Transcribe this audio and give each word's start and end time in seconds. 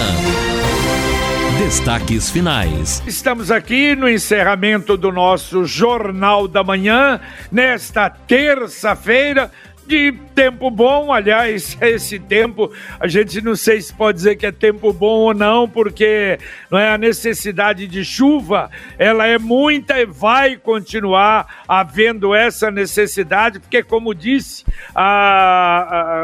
Destaques 1.60 2.29
finais. 2.29 3.04
Estamos 3.05 3.51
aqui 3.51 3.96
no 3.96 4.09
encerramento 4.09 4.96
do 4.96 5.12
nosso 5.12 5.65
Jornal 5.65 6.47
da 6.47 6.63
Manhã, 6.63 7.20
nesta 7.51 8.09
terça-feira, 8.09 9.52
de 9.86 10.14
tempo 10.38 10.69
bom, 10.69 11.11
aliás, 11.11 11.75
esse 11.81 12.19
tempo, 12.19 12.71
a 12.99 13.07
gente 13.07 13.41
não 13.41 13.55
sei 13.55 13.81
se 13.81 13.91
pode 13.91 14.19
dizer 14.19 14.36
que 14.36 14.45
é 14.45 14.51
tempo 14.51 14.93
bom 14.93 15.21
ou 15.21 15.33
não, 15.33 15.67
porque 15.67 16.37
não 16.69 16.77
é 16.77 16.91
a 16.91 16.97
necessidade 16.97 17.87
de 17.87 18.05
chuva, 18.05 18.69
ela 19.00 19.25
é 19.25 19.39
muita 19.39 20.00
e 20.00 20.05
vai 20.05 20.55
continuar 20.55 21.63
havendo 21.68 22.36
essa 22.36 22.69
necessidade, 22.69 23.59
porque 23.59 23.81
como 23.81 24.13
disse 24.13 24.64
a, 24.93 25.07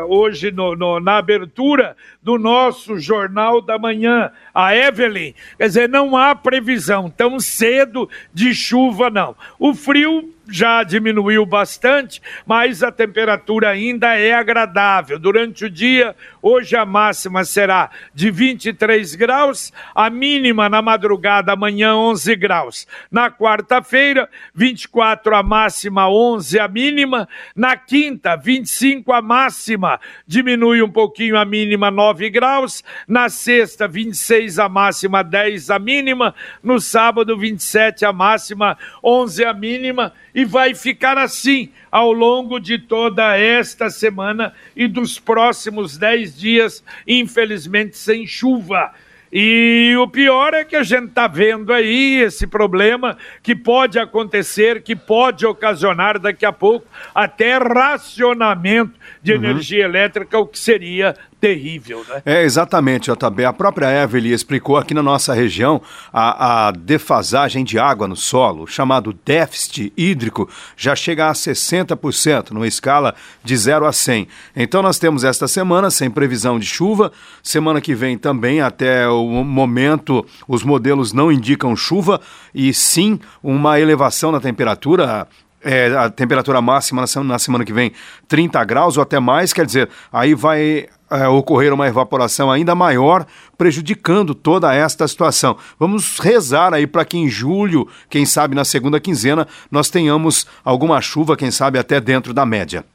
a, 0.01 0.05
hoje 0.05 0.51
no, 0.51 0.75
no, 0.75 0.99
na 0.99 1.17
abertura 1.17 1.97
do 2.21 2.37
nosso 2.37 2.99
Jornal 2.99 3.61
da 3.61 3.79
Manhã, 3.79 4.31
a 4.53 4.75
Evelyn, 4.75 5.33
quer 5.57 5.67
dizer, 5.67 5.89
não 5.89 6.15
há 6.15 6.35
previsão 6.35 7.09
tão 7.09 7.39
cedo 7.39 8.07
de 8.31 8.53
chuva, 8.53 9.09
não. 9.09 9.35
O 9.57 9.73
frio 9.73 10.31
já 10.49 10.83
diminuiu 10.83 11.45
bastante, 11.45 12.21
mas 12.45 12.83
a 12.83 12.91
temperatura 12.91 13.69
ainda 13.69 14.02
é 14.07 14.33
agradável. 14.33 15.17
Durante 15.17 15.65
o 15.65 15.69
dia, 15.69 16.15
hoje 16.41 16.75
a 16.75 16.85
máxima 16.85 17.43
será 17.43 17.89
de 18.13 18.29
23 18.29 19.15
graus, 19.15 19.71
a 19.95 20.09
mínima 20.09 20.67
na 20.69 20.81
madrugada 20.81 21.53
amanhã 21.53 21.95
11 21.95 22.35
graus. 22.35 22.87
Na 23.11 23.31
quarta-feira, 23.31 24.29
24 24.53 25.35
a 25.35 25.43
máxima, 25.43 26.09
11 26.09 26.59
a 26.59 26.67
mínima. 26.67 27.27
Na 27.55 27.75
quinta, 27.75 28.35
25 28.35 29.13
a 29.13 29.21
máxima, 29.21 29.99
diminui 30.27 30.81
um 30.81 30.91
pouquinho 30.91 31.37
a 31.37 31.45
mínima, 31.45 31.89
9 31.89 32.29
graus. 32.29 32.83
Na 33.07 33.29
sexta, 33.29 33.87
26 33.87 34.59
a 34.59 34.67
máxima, 34.67 35.23
10 35.23 35.69
a 35.69 35.79
mínima. 35.79 36.35
No 36.61 36.79
sábado, 36.79 37.37
27 37.37 38.05
a 38.05 38.13
máxima, 38.13 38.77
11 39.01 39.45
a 39.45 39.53
mínima 39.53 40.13
e 40.33 40.45
vai 40.45 40.73
ficar 40.73 41.17
assim 41.17 41.69
ao 41.91 42.11
longo 42.11 42.59
de 42.59 42.77
toda 42.77 43.37
esta 43.37 43.89
semana 43.89 44.53
e 44.75 44.87
dos 44.87 45.19
próximos 45.19 45.97
dez 45.97 46.37
dias, 46.37 46.83
infelizmente 47.07 47.97
sem 47.97 48.25
chuva. 48.25 48.91
E 49.35 49.95
o 49.97 50.07
pior 50.07 50.53
é 50.53 50.63
que 50.63 50.75
a 50.75 50.83
gente 50.83 51.07
está 51.07 51.27
vendo 51.27 51.73
aí 51.73 52.21
esse 52.21 52.45
problema 52.45 53.17
que 53.41 53.55
pode 53.55 53.97
acontecer, 53.97 54.83
que 54.83 54.95
pode 54.95 55.43
ocasionar 55.43 56.19
daqui 56.19 56.45
a 56.45 56.51
pouco 56.51 56.85
até 57.15 57.57
racionamento 57.57 58.93
de 59.23 59.33
uhum. 59.33 59.43
energia 59.43 59.85
elétrica, 59.85 60.37
o 60.37 60.45
que 60.45 60.59
seria 60.59 61.15
terrível, 61.43 62.05
né? 62.07 62.21
É, 62.25 62.43
exatamente, 62.43 63.11
JB. 63.11 63.43
A 63.43 63.51
própria 63.51 63.91
Evelyn 64.01 64.31
explicou 64.31 64.77
aqui 64.77 64.93
na 64.93 65.03
nossa 65.03 65.33
região 65.33 65.81
a, 66.13 66.67
a 66.67 66.71
defasagem 66.71 67.65
de 67.65 67.77
água 67.77 68.07
no 68.07 68.15
solo, 68.15 68.65
chamado 68.65 69.13
déficit 69.25 69.91
hídrico, 69.97 70.49
já 70.77 70.95
chega 70.95 71.27
a 71.27 71.33
60%, 71.33 72.51
numa 72.51 72.65
escala 72.65 73.13
de 73.43 73.57
0 73.57 73.85
a 73.85 73.91
100. 73.91 74.25
Então 74.55 74.81
nós 74.81 74.97
temos 74.97 75.25
esta 75.25 75.45
semana 75.45 75.91
sem 75.91 76.09
previsão 76.09 76.57
de 76.57 76.65
chuva, 76.65 77.11
semana 77.43 77.81
que 77.81 77.93
vem 77.93 78.17
também, 78.17 78.61
até 78.61 79.05
o 79.09 79.43
momento, 79.43 80.25
os 80.47 80.63
modelos 80.63 81.11
não 81.11 81.29
indicam 81.29 81.75
chuva 81.75 82.21
e 82.55 82.73
sim 82.73 83.19
uma 83.43 83.77
elevação 83.81 84.31
na 84.31 84.39
temperatura 84.39 85.27
é, 85.65 85.87
a 85.95 86.09
temperatura 86.09 86.61
máxima 86.61 87.01
na 87.01 87.07
semana, 87.07 87.33
na 87.33 87.39
semana, 87.39 87.63
que 87.63 87.71
vem 87.71 87.93
30 88.27 88.61
graus 88.65 88.97
ou 88.97 89.03
até 89.03 89.17
mais, 89.17 89.53
quer 89.53 89.65
dizer, 89.65 89.89
aí 90.11 90.33
vai 90.35 90.87
é, 91.13 91.27
ocorrer 91.27 91.73
uma 91.73 91.87
evaporação 91.87 92.51
ainda 92.51 92.73
maior, 92.73 93.25
prejudicando 93.57 94.33
toda 94.33 94.73
esta 94.73 95.07
situação. 95.07 95.57
Vamos 95.79 96.19
rezar 96.19 96.73
aí 96.73 96.87
para 96.87 97.05
que 97.05 97.17
em 97.17 97.29
julho, 97.29 97.87
quem 98.09 98.25
sabe 98.25 98.55
na 98.55 98.65
segunda 98.65 98.99
quinzena, 98.99 99.47
nós 99.69 99.89
tenhamos 99.89 100.47
alguma 100.63 100.99
chuva, 101.01 101.37
quem 101.37 101.51
sabe 101.51 101.77
até 101.77 102.01
dentro 102.01 102.33
da 102.33 102.45
média. 102.45 102.85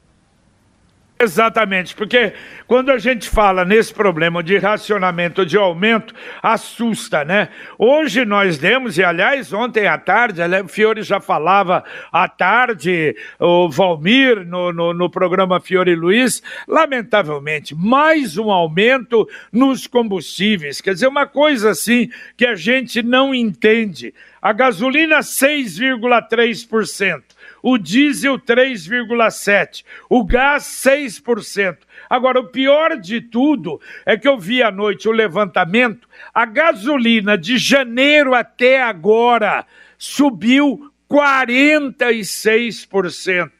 Exatamente, 1.21 1.93
porque 1.95 2.31
quando 2.65 2.91
a 2.91 2.97
gente 2.97 3.29
fala 3.29 3.65
nesse 3.65 3.93
problema 3.93 4.41
de 4.41 4.57
racionamento, 4.57 5.45
de 5.45 5.57
aumento, 5.57 6.15
assusta, 6.41 7.25
né? 7.25 7.49
Hoje 7.77 8.23
nós 8.23 8.57
demos, 8.57 8.97
e 8.97 9.03
aliás, 9.03 9.51
ontem 9.51 9.85
à 9.85 9.97
tarde, 9.97 10.39
o 10.63 10.67
Fiore 10.69 11.03
já 11.03 11.19
falava 11.19 11.83
à 12.09 12.29
tarde, 12.29 13.17
o 13.37 13.69
Valmir, 13.69 14.47
no, 14.47 14.71
no, 14.71 14.93
no 14.93 15.09
programa 15.09 15.59
Fiore 15.59 15.93
Luiz, 15.93 16.41
lamentavelmente, 16.65 17.75
mais 17.75 18.37
um 18.37 18.49
aumento 18.49 19.27
nos 19.51 19.87
combustíveis. 19.87 20.79
Quer 20.79 20.93
dizer, 20.93 21.07
uma 21.07 21.27
coisa 21.27 21.71
assim 21.71 22.09
que 22.37 22.45
a 22.45 22.55
gente 22.55 23.03
não 23.03 23.35
entende. 23.35 24.13
A 24.41 24.53
gasolina, 24.53 25.19
6,3% 25.19 27.23
o 27.61 27.77
diesel 27.77 28.39
3,7%, 28.39 29.83
o 30.09 30.23
gás 30.23 30.63
6%. 30.63 31.77
Agora, 32.09 32.39
o 32.39 32.47
pior 32.47 32.97
de 32.97 33.21
tudo 33.21 33.79
é 34.05 34.17
que 34.17 34.27
eu 34.27 34.37
vi 34.37 34.61
à 34.63 34.71
noite 34.71 35.07
o 35.07 35.11
levantamento, 35.11 36.07
a 36.33 36.45
gasolina 36.45 37.37
de 37.37 37.57
janeiro 37.57 38.33
até 38.33 38.81
agora 38.81 39.65
subiu 39.97 40.91
46%, 41.09 43.51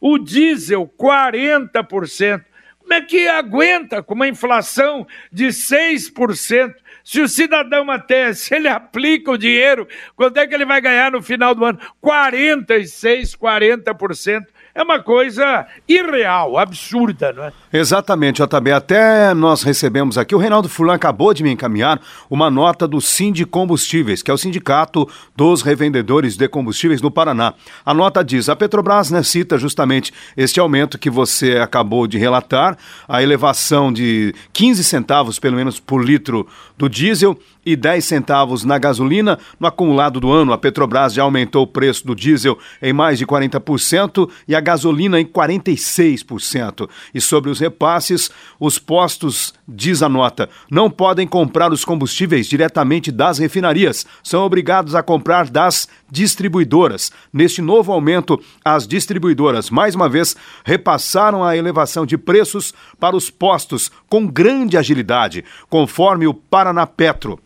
o 0.00 0.18
diesel 0.18 0.92
40%. 0.98 2.44
Como 2.80 2.94
é 2.94 3.02
que 3.02 3.28
aguenta 3.28 4.02
com 4.02 4.14
uma 4.14 4.28
inflação 4.28 5.06
de 5.30 5.48
6%? 5.48 6.74
Se 7.08 7.22
o 7.22 7.26
cidadão 7.26 7.90
até, 7.90 8.34
se 8.34 8.54
ele 8.54 8.68
aplica 8.68 9.30
o 9.30 9.38
dinheiro, 9.38 9.88
quanto 10.14 10.36
é 10.36 10.46
que 10.46 10.54
ele 10.54 10.66
vai 10.66 10.78
ganhar 10.78 11.10
no 11.10 11.22
final 11.22 11.54
do 11.54 11.64
ano? 11.64 11.78
46, 12.02 13.34
40%. 13.34 14.44
É 14.78 14.82
uma 14.84 15.00
coisa 15.00 15.66
irreal, 15.88 16.56
absurda, 16.56 17.32
não 17.32 17.42
é? 17.42 17.52
Exatamente, 17.72 18.40
JB. 18.40 18.70
Até 18.70 19.34
nós 19.34 19.64
recebemos 19.64 20.16
aqui, 20.16 20.36
o 20.36 20.38
Reinaldo 20.38 20.68
Fulan 20.68 20.94
acabou 20.94 21.34
de 21.34 21.42
me 21.42 21.50
encaminhar 21.50 22.00
uma 22.30 22.48
nota 22.48 22.86
do 22.86 23.00
Sindicombustíveis, 23.00 24.22
que 24.22 24.30
é 24.30 24.34
o 24.34 24.38
Sindicato 24.38 25.08
dos 25.34 25.62
Revendedores 25.62 26.36
de 26.36 26.46
Combustíveis 26.46 27.00
do 27.00 27.10
Paraná. 27.10 27.54
A 27.84 27.92
nota 27.92 28.22
diz: 28.22 28.48
a 28.48 28.54
Petrobras 28.54 29.10
né, 29.10 29.20
cita 29.24 29.58
justamente 29.58 30.12
este 30.36 30.60
aumento 30.60 30.96
que 30.96 31.10
você 31.10 31.56
acabou 31.56 32.06
de 32.06 32.16
relatar, 32.16 32.78
a 33.08 33.20
elevação 33.20 33.92
de 33.92 34.32
15 34.52 34.84
centavos, 34.84 35.40
pelo 35.40 35.56
menos, 35.56 35.80
por 35.80 36.04
litro 36.04 36.46
do 36.76 36.88
diesel 36.88 37.36
e 37.68 37.76
10 37.76 38.02
centavos 38.02 38.64
na 38.64 38.78
gasolina. 38.78 39.38
No 39.60 39.66
acumulado 39.66 40.18
do 40.18 40.32
ano, 40.32 40.54
a 40.54 40.58
Petrobras 40.58 41.12
já 41.12 41.22
aumentou 41.22 41.64
o 41.64 41.66
preço 41.66 42.06
do 42.06 42.14
diesel 42.14 42.58
em 42.80 42.94
mais 42.94 43.18
de 43.18 43.26
40% 43.26 44.30
e 44.48 44.54
a 44.54 44.60
gasolina 44.60 45.20
em 45.20 45.26
46%. 45.26 46.88
E 47.12 47.20
sobre 47.20 47.50
os 47.50 47.60
repasses, 47.60 48.30
os 48.58 48.78
postos, 48.78 49.52
diz 49.68 50.02
a 50.02 50.08
nota, 50.08 50.48
não 50.70 50.90
podem 50.90 51.26
comprar 51.26 51.70
os 51.70 51.84
combustíveis 51.84 52.46
diretamente 52.46 53.12
das 53.12 53.36
refinarias, 53.36 54.06
são 54.22 54.42
obrigados 54.44 54.94
a 54.94 55.02
comprar 55.02 55.50
das 55.50 55.86
distribuidoras. 56.10 57.12
Neste 57.30 57.60
novo 57.60 57.92
aumento, 57.92 58.40
as 58.64 58.86
distribuidoras, 58.86 59.68
mais 59.68 59.94
uma 59.94 60.08
vez, 60.08 60.34
repassaram 60.64 61.44
a 61.44 61.54
elevação 61.54 62.06
de 62.06 62.16
preços 62.16 62.72
para 62.98 63.14
os 63.14 63.28
postos 63.28 63.90
com 64.08 64.26
grande 64.26 64.78
agilidade, 64.78 65.44
conforme 65.68 66.26
o 66.26 66.32
Paraná 66.32 66.86
Petro 66.86 67.38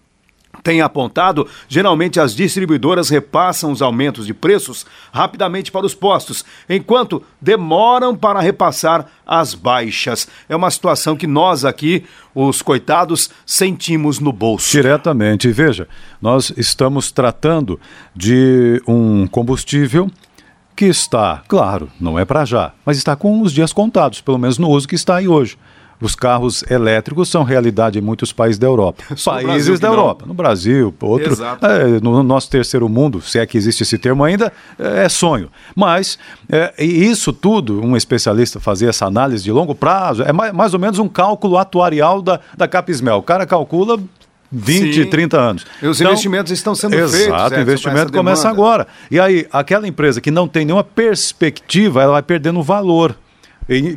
tem 0.62 0.80
apontado, 0.80 1.46
geralmente 1.68 2.20
as 2.20 2.34
distribuidoras 2.34 3.08
repassam 3.08 3.72
os 3.72 3.82
aumentos 3.82 4.26
de 4.26 4.34
preços 4.34 4.86
rapidamente 5.12 5.72
para 5.72 5.86
os 5.86 5.94
postos, 5.94 6.44
enquanto 6.68 7.22
demoram 7.40 8.14
para 8.14 8.40
repassar 8.40 9.06
as 9.26 9.54
baixas. 9.54 10.28
É 10.48 10.54
uma 10.54 10.70
situação 10.70 11.16
que 11.16 11.26
nós 11.26 11.64
aqui, 11.64 12.04
os 12.34 12.62
coitados, 12.62 13.30
sentimos 13.46 14.20
no 14.20 14.32
bolso. 14.32 14.70
Diretamente. 14.70 15.50
Veja, 15.50 15.88
nós 16.20 16.52
estamos 16.56 17.10
tratando 17.10 17.80
de 18.14 18.82
um 18.86 19.26
combustível 19.26 20.10
que 20.74 20.86
está, 20.86 21.42
claro, 21.48 21.90
não 22.00 22.18
é 22.18 22.24
para 22.24 22.44
já, 22.44 22.72
mas 22.84 22.96
está 22.96 23.14
com 23.14 23.42
os 23.42 23.52
dias 23.52 23.72
contados, 23.72 24.20
pelo 24.20 24.38
menos 24.38 24.58
no 24.58 24.70
uso 24.70 24.88
que 24.88 24.94
está 24.94 25.16
aí 25.16 25.28
hoje. 25.28 25.58
Os 26.02 26.16
carros 26.16 26.64
elétricos 26.68 27.28
são 27.28 27.44
realidade 27.44 27.98
em 27.98 28.02
muitos 28.02 28.32
países 28.32 28.58
da 28.58 28.66
Europa. 28.66 29.04
países 29.24 29.78
da 29.78 29.88
Europa. 29.88 30.26
No 30.26 30.34
Brasil, 30.34 30.92
outro. 31.00 31.36
É, 31.62 32.00
no 32.00 32.22
nosso 32.22 32.50
terceiro 32.50 32.88
mundo, 32.88 33.22
se 33.22 33.38
é 33.38 33.46
que 33.46 33.56
existe 33.56 33.84
esse 33.84 33.96
termo 33.96 34.24
ainda, 34.24 34.52
é 34.78 35.08
sonho. 35.08 35.48
Mas 35.76 36.18
é, 36.50 36.74
isso 36.84 37.32
tudo, 37.32 37.80
um 37.80 37.96
especialista 37.96 38.58
fazer 38.58 38.88
essa 38.88 39.06
análise 39.06 39.44
de 39.44 39.52
longo 39.52 39.74
prazo, 39.74 40.24
é 40.24 40.32
mais, 40.32 40.52
mais 40.52 40.74
ou 40.74 40.80
menos 40.80 40.98
um 40.98 41.08
cálculo 41.08 41.56
atuarial 41.56 42.20
da, 42.20 42.40
da 42.56 42.66
Capismel. 42.66 43.18
O 43.18 43.22
cara 43.22 43.46
calcula 43.46 43.98
20, 44.52 45.04
Sim. 45.04 45.10
30 45.10 45.40
anos. 45.40 45.66
E 45.80 45.86
os 45.86 45.98
então, 45.98 46.12
investimentos 46.12 46.52
estão 46.52 46.74
sendo 46.74 46.94
exato, 46.94 47.12
feitos. 47.12 47.34
Exato, 47.34 47.54
o 47.54 47.60
investimento 47.60 48.12
começa 48.12 48.48
agora. 48.48 48.86
E 49.10 49.18
aí, 49.18 49.46
aquela 49.50 49.88
empresa 49.88 50.20
que 50.20 50.30
não 50.30 50.46
tem 50.46 50.64
nenhuma 50.64 50.84
perspectiva, 50.84 52.02
ela 52.02 52.12
vai 52.12 52.22
perdendo 52.22 52.62
valor. 52.62 53.16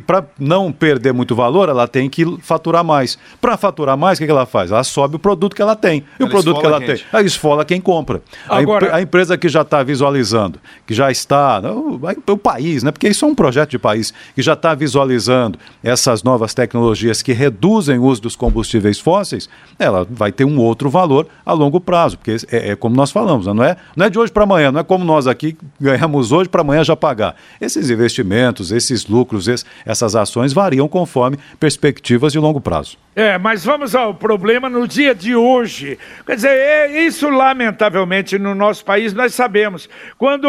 Para 0.06 0.24
não 0.38 0.70
perder 0.70 1.12
muito 1.12 1.34
valor, 1.34 1.68
ela 1.68 1.88
tem 1.88 2.08
que 2.08 2.24
faturar 2.40 2.84
mais. 2.84 3.18
Para 3.40 3.56
faturar 3.56 3.96
mais, 3.96 4.18
o 4.18 4.20
que, 4.20 4.26
que, 4.26 4.30
ela 4.30 4.46
faz? 4.46 4.70
Ela 4.70 4.84
sobe 4.84 5.16
o 5.16 5.18
produto 5.18 5.54
que 5.54 5.62
ela 5.62 5.74
tem. 5.74 6.04
E 6.18 6.22
ela 6.22 6.28
o 6.28 6.30
produto 6.30 6.60
que 6.60 6.66
ela 6.66 6.80
tem? 6.80 7.00
Ela 7.12 7.22
esfola 7.22 7.64
quem 7.64 7.80
compra. 7.80 8.22
Agora... 8.48 8.92
A, 8.92 8.96
a 8.96 9.02
empresa 9.02 9.36
que 9.36 9.48
já 9.48 9.62
está 9.62 9.82
visualizando, 9.82 10.60
que 10.86 10.94
já 10.94 11.10
está. 11.10 11.60
O, 11.60 12.00
o, 12.26 12.36
país, 12.36 12.82
né? 12.82 12.92
Porque 12.92 13.08
isso 13.08 13.24
é 13.24 13.28
um 13.28 13.34
projeto 13.34 13.70
de 13.70 13.78
país, 13.78 14.12
que 14.34 14.42
já 14.42 14.52
está 14.52 14.74
visualizando 14.74 15.58
essas 15.82 16.22
novas 16.22 16.54
tecnologias 16.54 17.22
que 17.22 17.32
reduzem 17.32 17.98
o 17.98 18.04
uso 18.04 18.22
dos 18.22 18.36
combustíveis 18.36 19.00
fósseis, 19.00 19.48
ela 19.78 20.06
vai 20.08 20.30
ter 20.30 20.44
um 20.44 20.58
outro 20.58 20.88
valor 20.88 21.26
a 21.44 21.52
longo 21.52 21.80
prazo. 21.80 22.18
Porque 22.18 22.36
é, 22.50 22.70
é 22.70 22.76
como 22.76 22.94
nós 22.94 23.10
falamos, 23.10 23.46
né? 23.46 23.52
não 23.52 23.64
é, 23.64 23.76
não 23.96 24.06
é 24.06 24.10
de 24.10 24.18
hoje 24.18 24.32
para 24.32 24.44
amanhã, 24.44 24.70
não 24.70 24.80
é 24.80 24.84
como 24.84 25.04
nós 25.04 25.26
aqui 25.26 25.56
ganhamos 25.80 26.32
hoje 26.32 26.48
para 26.48 26.60
amanhã 26.60 26.84
já 26.84 26.94
pagar. 26.94 27.34
Esses 27.60 27.90
investimentos, 27.90 28.70
esses 28.70 29.06
lucros, 29.06 29.48
essas 29.84 30.16
ações 30.16 30.52
variam 30.52 30.88
conforme 30.88 31.38
perspectivas 31.58 32.32
de 32.32 32.38
longo 32.38 32.60
prazo. 32.60 32.98
É, 33.14 33.38
mas 33.38 33.64
vamos 33.64 33.94
ao 33.94 34.12
problema 34.12 34.68
no 34.68 34.86
dia 34.86 35.14
de 35.14 35.34
hoje. 35.34 35.98
Quer 36.26 36.36
dizer, 36.36 36.50
é, 36.50 37.02
isso 37.06 37.30
lamentavelmente 37.30 38.38
no 38.38 38.54
nosso 38.54 38.84
país 38.84 39.14
nós 39.14 39.32
sabemos. 39.32 39.88
Quando 40.18 40.44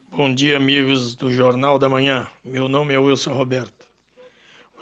Bom 0.09 0.33
dia, 0.33 0.55
amigos 0.55 1.15
do 1.15 1.29
Jornal 1.29 1.77
da 1.77 1.89
Manhã. 1.89 2.27
Meu 2.43 2.69
nome 2.69 2.93
é 2.93 2.97
Wilson 2.97 3.33
Roberto. 3.33 3.74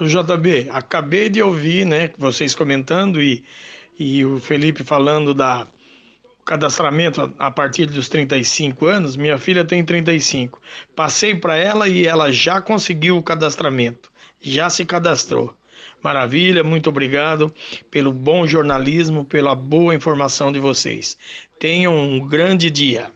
JB, 0.02 0.70
acabei 0.72 1.30
de 1.30 1.42
ouvir, 1.42 1.86
né, 1.86 2.12
vocês 2.18 2.56
comentando 2.56 3.22
e, 3.22 3.46
e 3.98 4.26
o 4.26 4.40
Felipe 4.40 4.84
falando 4.84 5.34
da 5.34 5.68
cadastramento 6.46 7.34
a 7.40 7.52
partir 7.52 7.86
dos 7.86 8.10
35 8.10 8.86
anos. 8.86 9.16
Minha 9.16 9.38
filha 9.38 9.64
tem 9.64 9.84
35. 9.84 10.62
Passei 10.96 11.36
para 11.36 11.56
ela 11.56 11.88
e 11.88 12.06
ela 12.06 12.32
já 12.32 12.62
conseguiu 12.62 13.18
o 13.18 13.24
cadastramento, 13.24 14.12
já 14.42 14.70
se 14.70 14.86
cadastrou. 14.86 15.56
Maravilha, 16.02 16.64
muito 16.64 16.90
obrigado 16.90 17.54
pelo 17.90 18.12
bom 18.12 18.46
jornalismo, 18.46 19.24
pela 19.24 19.56
boa 19.56 19.96
informação 19.96 20.52
de 20.52 20.60
vocês. 20.60 21.18
Tenham 21.60 21.98
um 21.98 22.28
grande 22.28 22.70
dia. 22.70 23.12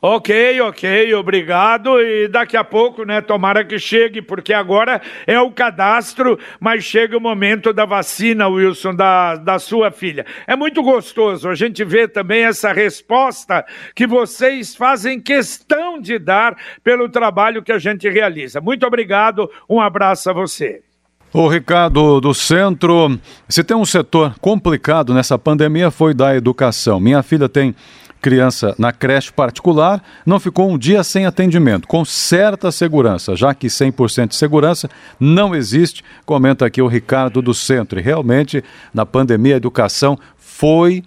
Ok, 0.00 0.60
ok, 0.60 1.14
obrigado. 1.14 1.98
E 2.00 2.28
daqui 2.28 2.56
a 2.56 2.62
pouco, 2.62 3.04
né? 3.04 3.20
Tomara 3.22 3.64
que 3.64 3.78
chegue, 3.78 4.20
porque 4.20 4.52
agora 4.52 5.00
é 5.26 5.40
o 5.40 5.50
cadastro, 5.50 6.38
mas 6.60 6.84
chega 6.84 7.16
o 7.16 7.20
momento 7.20 7.72
da 7.72 7.86
vacina, 7.86 8.46
Wilson, 8.46 8.94
da, 8.94 9.36
da 9.36 9.58
sua 9.58 9.90
filha. 9.90 10.26
É 10.46 10.54
muito 10.54 10.82
gostoso 10.82 11.48
a 11.48 11.54
gente 11.54 11.82
ver 11.82 12.08
também 12.08 12.44
essa 12.44 12.72
resposta 12.72 13.64
que 13.94 14.06
vocês 14.06 14.76
fazem 14.76 15.18
questão 15.18 15.98
de 15.98 16.18
dar 16.18 16.56
pelo 16.84 17.08
trabalho 17.08 17.62
que 17.62 17.72
a 17.72 17.78
gente 17.78 18.08
realiza. 18.08 18.60
Muito 18.60 18.86
obrigado, 18.86 19.50
um 19.68 19.80
abraço 19.80 20.28
a 20.28 20.32
você. 20.34 20.82
O 21.32 21.48
Ricardo 21.48 22.20
do 22.20 22.32
Centro, 22.32 23.18
se 23.48 23.64
tem 23.64 23.76
um 23.76 23.84
setor 23.84 24.34
complicado 24.40 25.12
nessa 25.12 25.38
pandemia 25.38 25.90
foi 25.90 26.14
da 26.14 26.36
educação. 26.36 27.00
Minha 27.00 27.22
filha 27.22 27.48
tem 27.48 27.74
criança 28.20 28.74
na 28.78 28.92
creche 28.92 29.32
particular 29.32 30.02
não 30.24 30.40
ficou 30.40 30.70
um 30.70 30.78
dia 30.78 31.04
sem 31.04 31.26
atendimento, 31.26 31.86
com 31.86 32.04
certa 32.04 32.72
segurança, 32.72 33.36
já 33.36 33.54
que 33.54 33.68
100% 33.68 34.28
de 34.28 34.36
segurança 34.36 34.88
não 35.18 35.54
existe, 35.54 36.02
comenta 36.24 36.66
aqui 36.66 36.82
o 36.82 36.86
Ricardo 36.86 37.40
do 37.40 37.54
Centro. 37.54 37.98
E 37.98 38.02
realmente, 38.02 38.64
na 38.92 39.06
pandemia, 39.06 39.54
a 39.54 39.56
educação 39.58 40.18
foi 40.36 41.04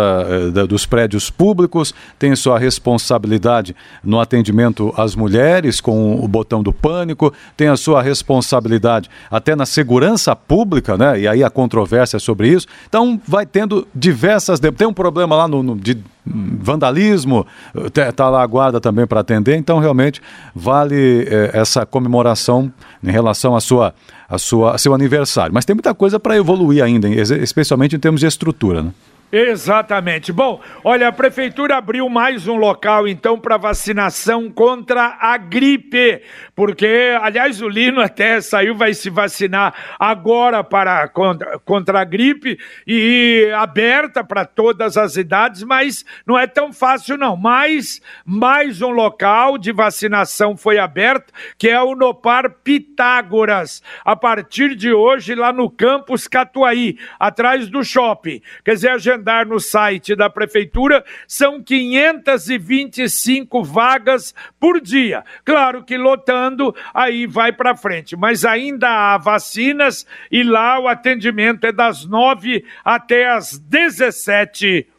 eh, 0.56 0.68
dos 0.68 0.86
prédios 0.86 1.30
públicos, 1.30 1.94
tem 2.18 2.36
sua 2.36 2.58
responsabilidade 2.58 3.76
no 4.04 4.20
atendimento 4.20 4.94
às 4.98 5.16
mulheres 5.16 5.80
com 5.80 6.24
o 6.24 6.28
botão 6.28 6.64
do 6.64 6.74
pânico, 6.74 7.34
tem 7.56 7.68
a 7.68 7.78
sua 7.78 8.02
responsabilidade 8.02 9.10
até 9.30 9.56
na 9.56 9.66
segurança 9.66 10.36
pública, 10.36 10.98
né? 10.98 11.20
E 11.20 11.28
aí 11.28 11.44
a 11.44 11.50
controvérsia 11.50 12.18
sobre 12.18 12.50
isso. 12.50 12.68
Então 12.88 13.20
vai 13.28 13.46
tendo 13.46 13.88
diversas, 13.94 14.60
tem 14.60 14.88
um 14.88 14.94
problema 14.94 15.36
lá 15.36 15.48
no, 15.48 15.62
no 15.62 15.76
de 15.76 15.98
vandalismo, 16.26 17.46
está 17.94 18.30
lá 18.30 18.42
a 18.42 18.48
guarda 18.48 18.82
também 18.82 19.06
para 19.06 19.20
atender, 19.20 19.56
então 19.56 19.80
realmente 19.80 20.22
vale 20.54 21.28
é, 21.30 21.52
essa 21.54 21.86
comemoração 21.86 22.72
em 23.04 23.12
relação 23.12 23.56
à 23.56 23.62
sua, 23.62 23.94
à 24.28 24.38
sua, 24.38 24.76
a 24.76 24.78
seu 24.78 24.94
aniversário. 24.94 25.54
Mas 25.54 25.66
tem 25.66 25.76
muita 25.76 25.94
coisa 25.94 26.20
para 26.20 26.36
evoluir 26.36 26.84
ainda, 26.84 27.08
especialmente 27.10 27.96
em 27.96 28.00
termos 28.00 28.22
de 28.22 28.28
estrutura. 28.28 28.82
Né? 28.82 28.92
Exatamente. 29.38 30.32
Bom, 30.32 30.62
olha, 30.82 31.10
a 31.10 31.12
prefeitura 31.12 31.76
abriu 31.76 32.08
mais 32.08 32.48
um 32.48 32.56
local 32.56 33.06
então 33.06 33.38
para 33.38 33.58
vacinação 33.58 34.50
contra 34.50 35.18
a 35.20 35.36
gripe, 35.36 36.22
porque, 36.56 37.18
aliás, 37.22 37.62
o 37.62 37.68
Lino 37.68 38.00
até 38.00 38.40
saiu, 38.40 38.76
vai 38.76 38.94
se 38.94 39.10
vacinar 39.10 39.98
agora 40.00 40.64
para 40.64 41.06
contra, 41.10 41.60
contra 41.60 42.00
a 42.00 42.06
gripe 42.06 42.58
e 42.88 43.52
aberta 43.54 44.24
para 44.24 44.46
todas 44.46 44.96
as 44.96 45.18
idades, 45.18 45.64
mas 45.64 46.06
não 46.26 46.40
é 46.40 46.48
tão 46.48 46.72
fácil 46.72 47.18
não. 47.18 47.36
Mas 47.36 48.02
mais 48.26 48.82
um 48.82 48.92
local 48.92 49.58
de 49.58 49.74
vacinação 49.74 50.56
foi 50.56 50.78
aberto, 50.78 51.34
que 51.58 51.68
é 51.68 51.82
o 51.82 51.94
Nopar 51.94 52.50
Pitágoras, 52.64 53.84
a 54.06 54.16
partir 54.16 54.76
de 54.76 54.94
hoje 54.94 55.36
lá 55.36 55.52
no 55.52 55.70
campus 55.70 56.26
Catuaí, 56.26 56.98
atrás 57.20 57.68
do 57.68 57.84
shopping. 57.84 58.42
Quer 58.64 58.76
dizer, 58.76 58.92
a 58.92 58.98
gente 58.98 59.25
no 59.46 59.60
site 59.60 60.16
da 60.16 60.30
prefeitura, 60.30 61.04
são 61.28 61.62
525 61.62 63.64
vagas 63.64 64.34
por 64.60 64.82
dia. 64.82 65.24
Claro 65.44 65.84
que 65.84 65.98
lotando, 65.98 66.76
aí 66.94 67.26
vai 67.26 67.52
para 67.52 67.76
frente, 67.76 68.16
mas 68.16 68.46
ainda 68.46 68.90
há 68.90 69.18
vacinas 69.18 70.06
e 70.32 70.44
lá 70.44 70.80
o 70.80 70.88
atendimento 70.88 71.66
é 71.66 71.72
das 71.72 72.06
9 72.06 72.64
até 72.84 73.30
as 73.30 73.58
17 73.58 74.88
horas. 74.88 74.95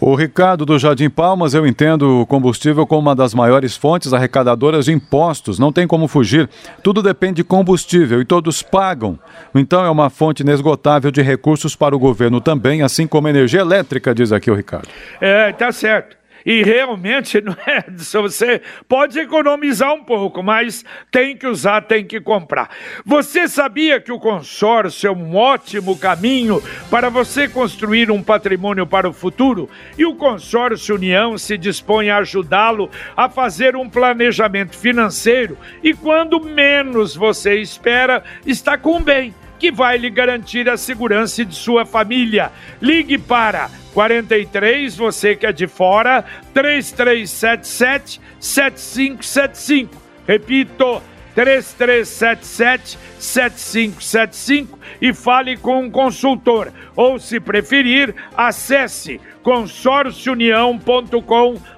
O 0.00 0.14
Ricardo 0.14 0.64
do 0.64 0.78
Jardim 0.78 1.10
Palmas, 1.10 1.52
eu 1.52 1.66
entendo 1.66 2.22
o 2.22 2.26
combustível 2.26 2.86
como 2.86 3.02
uma 3.02 3.14
das 3.14 3.34
maiores 3.34 3.76
fontes 3.76 4.14
arrecadadoras 4.14 4.86
de 4.86 4.92
impostos. 4.92 5.58
Não 5.58 5.70
tem 5.70 5.86
como 5.86 6.08
fugir. 6.08 6.48
Tudo 6.82 7.02
depende 7.02 7.36
de 7.36 7.44
combustível 7.44 8.22
e 8.22 8.24
todos 8.24 8.62
pagam. 8.62 9.18
Então 9.54 9.84
é 9.84 9.90
uma 9.90 10.08
fonte 10.08 10.42
inesgotável 10.42 11.10
de 11.10 11.20
recursos 11.20 11.76
para 11.76 11.94
o 11.94 11.98
governo 11.98 12.40
também, 12.40 12.80
assim 12.80 13.06
como 13.06 13.28
energia 13.28 13.60
elétrica, 13.60 14.14
diz 14.14 14.32
aqui 14.32 14.50
o 14.50 14.54
Ricardo. 14.54 14.88
É, 15.20 15.52
tá 15.52 15.70
certo. 15.70 16.15
E 16.46 16.62
realmente, 16.62 17.40
não 17.42 17.56
é, 17.66 17.84
você 17.90 18.62
pode 18.88 19.18
economizar 19.18 19.92
um 19.92 20.04
pouco, 20.04 20.44
mas 20.44 20.84
tem 21.10 21.36
que 21.36 21.46
usar, 21.46 21.82
tem 21.82 22.04
que 22.04 22.20
comprar. 22.20 22.70
Você 23.04 23.48
sabia 23.48 24.00
que 24.00 24.12
o 24.12 24.20
consórcio 24.20 25.08
é 25.08 25.10
um 25.10 25.34
ótimo 25.34 25.98
caminho 25.98 26.62
para 26.88 27.10
você 27.10 27.48
construir 27.48 28.12
um 28.12 28.22
patrimônio 28.22 28.86
para 28.86 29.08
o 29.08 29.12
futuro? 29.12 29.68
E 29.98 30.06
o 30.06 30.14
consórcio 30.14 30.94
União 30.94 31.36
se 31.36 31.58
dispõe 31.58 32.10
a 32.10 32.18
ajudá-lo 32.18 32.88
a 33.16 33.28
fazer 33.28 33.74
um 33.74 33.88
planejamento 33.88 34.76
financeiro 34.76 35.58
e 35.82 35.92
quando 35.92 36.40
menos 36.40 37.16
você 37.16 37.56
espera, 37.56 38.22
está 38.46 38.78
com 38.78 39.02
bem 39.02 39.34
que 39.58 39.70
vai 39.70 39.98
lhe 39.98 40.10
garantir 40.10 40.68
a 40.68 40.76
segurança 40.76 41.44
de 41.44 41.54
sua 41.54 41.84
família. 41.84 42.50
Ligue 42.80 43.18
para 43.18 43.70
43, 43.94 44.96
você 44.96 45.36
que 45.36 45.46
é 45.46 45.52
de 45.52 45.66
fora, 45.66 46.24
3377 46.52 48.20
7575. 48.38 49.96
Repito, 50.26 51.02
3377 51.34 52.98
7575 53.18 54.78
e 55.00 55.12
fale 55.12 55.56
com 55.56 55.82
um 55.82 55.90
consultor. 55.90 56.72
Ou, 56.94 57.18
se 57.18 57.40
preferir, 57.40 58.14
acesse 58.36 59.20
consórciounião.com.br 59.42 61.75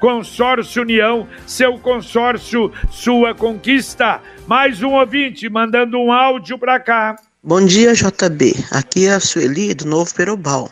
Consórcio 0.00 0.82
União, 0.82 1.28
seu 1.46 1.78
consórcio, 1.78 2.72
sua 2.90 3.34
conquista. 3.34 4.20
Mais 4.46 4.82
um 4.82 4.92
ouvinte 4.92 5.48
mandando 5.48 5.98
um 5.98 6.12
áudio 6.12 6.58
para 6.58 6.78
cá. 6.80 7.16
Bom 7.42 7.64
dia, 7.64 7.94
JB. 7.94 8.54
Aqui 8.70 9.06
é 9.06 9.12
a 9.14 9.20
Sueli 9.20 9.74
do 9.74 9.86
Novo 9.86 10.14
Perobal. 10.14 10.70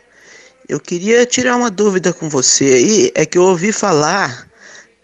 Eu 0.69 0.81
queria 0.81 1.25
tirar 1.25 1.57
uma 1.57 1.71
dúvida 1.71 2.12
com 2.12 2.29
você 2.29 2.65
aí. 2.65 3.12
É 3.15 3.25
que 3.25 3.38
eu 3.38 3.43
ouvi 3.43 3.73
falar 3.73 4.47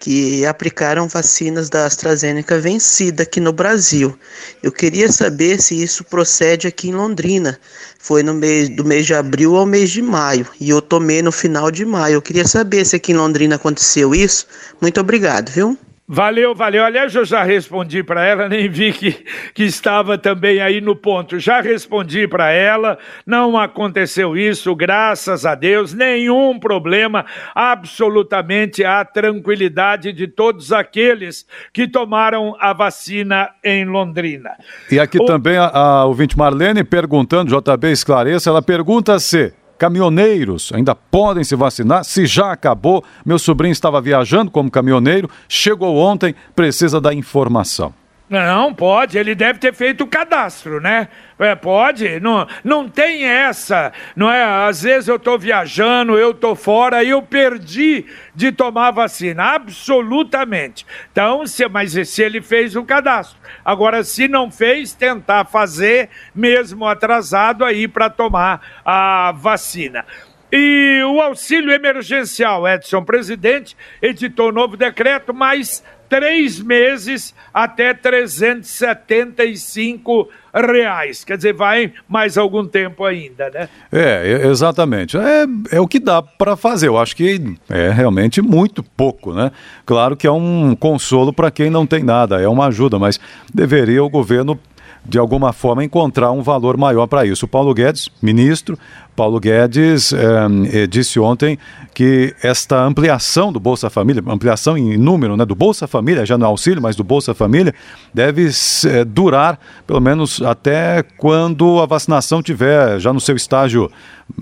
que 0.02 0.44
aplicaram 0.44 1.06
vacinas 1.06 1.70
da 1.70 1.86
AstraZeneca 1.86 2.58
vencida 2.58 3.22
aqui 3.22 3.38
no 3.38 3.52
Brasil. 3.52 4.18
Eu 4.60 4.72
queria 4.72 5.08
saber 5.12 5.62
se 5.62 5.80
isso 5.80 6.02
procede 6.02 6.66
aqui 6.66 6.88
em 6.88 6.92
Londrina. 6.92 7.56
Foi 8.00 8.20
no 8.20 8.34
mês 8.34 8.68
do 8.68 8.84
mês 8.84 9.06
de 9.06 9.14
abril 9.14 9.54
ao 9.54 9.64
mês 9.64 9.90
de 9.90 10.02
maio 10.02 10.44
e 10.58 10.70
eu 10.70 10.82
tomei 10.82 11.22
no 11.22 11.30
final 11.30 11.70
de 11.70 11.84
maio. 11.84 12.14
Eu 12.14 12.22
queria 12.22 12.44
saber 12.44 12.84
se 12.84 12.96
aqui 12.96 13.12
em 13.12 13.16
Londrina 13.16 13.54
aconteceu 13.54 14.12
isso. 14.12 14.44
Muito 14.80 15.00
obrigado, 15.00 15.50
viu? 15.50 15.78
Valeu, 16.14 16.54
valeu. 16.54 16.84
Aliás, 16.84 17.14
eu 17.14 17.24
já 17.24 17.42
respondi 17.42 18.02
para 18.02 18.22
ela, 18.22 18.46
nem 18.50 18.68
vi 18.68 18.92
que, 18.92 19.24
que 19.54 19.64
estava 19.64 20.18
também 20.18 20.60
aí 20.60 20.78
no 20.78 20.94
ponto. 20.94 21.38
Já 21.38 21.62
respondi 21.62 22.28
para 22.28 22.50
ela, 22.50 22.98
não 23.26 23.56
aconteceu 23.56 24.36
isso, 24.36 24.76
graças 24.76 25.46
a 25.46 25.54
Deus, 25.54 25.94
nenhum 25.94 26.58
problema, 26.58 27.24
absolutamente 27.54 28.84
a 28.84 29.02
tranquilidade 29.06 30.12
de 30.12 30.28
todos 30.28 30.70
aqueles 30.70 31.46
que 31.72 31.88
tomaram 31.88 32.54
a 32.60 32.74
vacina 32.74 33.48
em 33.64 33.86
Londrina. 33.86 34.50
E 34.90 35.00
aqui 35.00 35.16
o... 35.18 35.24
também 35.24 35.56
a, 35.56 35.68
a 35.68 36.04
ouvinte 36.04 36.36
Marlene 36.36 36.84
perguntando, 36.84 37.58
JB 37.58 37.90
esclareça, 37.90 38.50
ela 38.50 38.60
pergunta 38.60 39.18
se 39.18 39.54
Caminhoneiros 39.82 40.70
ainda 40.72 40.94
podem 40.94 41.42
se 41.42 41.56
vacinar? 41.56 42.04
Se 42.04 42.24
já 42.24 42.52
acabou, 42.52 43.02
meu 43.26 43.36
sobrinho 43.36 43.72
estava 43.72 44.00
viajando 44.00 44.48
como 44.48 44.70
caminhoneiro, 44.70 45.28
chegou 45.48 45.96
ontem, 45.96 46.36
precisa 46.54 47.00
da 47.00 47.12
informação. 47.12 47.92
Não, 48.32 48.72
pode, 48.72 49.18
ele 49.18 49.34
deve 49.34 49.58
ter 49.58 49.74
feito 49.74 50.04
o 50.04 50.06
cadastro, 50.06 50.80
né? 50.80 51.08
É, 51.38 51.54
pode, 51.54 52.18
não, 52.18 52.48
não 52.64 52.88
tem 52.88 53.26
essa, 53.26 53.92
não 54.16 54.32
é? 54.32 54.42
Às 54.42 54.84
vezes 54.84 55.06
eu 55.06 55.16
estou 55.16 55.38
viajando, 55.38 56.16
eu 56.16 56.30
estou 56.30 56.56
fora 56.56 57.04
e 57.04 57.10
eu 57.10 57.20
perdi 57.20 58.06
de 58.34 58.50
tomar 58.50 58.90
vacina, 58.90 59.52
absolutamente. 59.52 60.86
Então, 61.12 61.46
se, 61.46 61.68
mas 61.68 61.92
se 62.08 62.22
ele 62.22 62.40
fez 62.40 62.74
o 62.74 62.84
cadastro. 62.84 63.38
Agora, 63.62 64.02
se 64.02 64.26
não 64.26 64.50
fez, 64.50 64.94
tentar 64.94 65.44
fazer, 65.44 66.08
mesmo 66.34 66.86
atrasado, 66.86 67.66
aí 67.66 67.86
para 67.86 68.08
tomar 68.08 68.80
a 68.82 69.30
vacina. 69.36 70.06
E 70.50 71.02
o 71.04 71.20
auxílio 71.20 71.70
emergencial, 71.70 72.66
Edson, 72.66 73.04
presidente, 73.04 73.76
editou 74.00 74.50
novo 74.50 74.74
decreto, 74.74 75.34
mas 75.34 75.84
três 76.12 76.60
meses 76.60 77.34
até 77.54 77.94
375 77.94 80.28
reais. 80.52 81.24
Quer 81.24 81.38
dizer, 81.38 81.54
vai 81.54 81.90
mais 82.06 82.36
algum 82.36 82.66
tempo 82.66 83.02
ainda, 83.02 83.48
né? 83.48 83.66
É, 83.90 84.42
exatamente. 84.44 85.16
É, 85.16 85.46
é 85.70 85.80
o 85.80 85.88
que 85.88 85.98
dá 85.98 86.20
para 86.20 86.54
fazer. 86.54 86.88
Eu 86.88 86.98
acho 86.98 87.16
que 87.16 87.56
é 87.70 87.88
realmente 87.88 88.42
muito 88.42 88.82
pouco, 88.82 89.32
né? 89.32 89.50
Claro 89.86 90.14
que 90.14 90.26
é 90.26 90.30
um 90.30 90.76
consolo 90.76 91.32
para 91.32 91.50
quem 91.50 91.70
não 91.70 91.86
tem 91.86 92.02
nada, 92.02 92.42
é 92.42 92.46
uma 92.46 92.66
ajuda, 92.66 92.98
mas 92.98 93.18
deveria 93.54 94.04
o 94.04 94.10
governo 94.10 94.60
de 95.04 95.18
alguma 95.18 95.52
forma 95.52 95.84
encontrar 95.84 96.30
um 96.30 96.42
valor 96.42 96.76
maior 96.76 97.06
para 97.06 97.26
isso. 97.26 97.44
O 97.44 97.48
Paulo 97.48 97.74
Guedes, 97.74 98.08
ministro, 98.20 98.78
Paulo 99.14 99.38
Guedes 99.38 100.12
eh, 100.12 100.86
disse 100.86 101.20
ontem 101.20 101.58
que 101.92 102.34
esta 102.42 102.82
ampliação 102.82 103.52
do 103.52 103.60
Bolsa 103.60 103.90
Família, 103.90 104.22
ampliação 104.26 104.78
em 104.78 104.96
número 104.96 105.36
né, 105.36 105.44
do 105.44 105.54
Bolsa 105.54 105.86
Família, 105.86 106.24
já 106.24 106.38
no 106.38 106.46
auxílio, 106.46 106.80
mas 106.80 106.96
do 106.96 107.04
Bolsa 107.04 107.34
Família, 107.34 107.74
deve 108.14 108.48
eh, 108.48 109.04
durar 109.04 109.58
pelo 109.86 110.00
menos 110.00 110.40
até 110.40 111.02
quando 111.18 111.80
a 111.80 111.86
vacinação 111.86 112.42
tiver 112.42 112.98
já 113.00 113.12
no 113.12 113.20
seu 113.20 113.36
estágio 113.36 113.90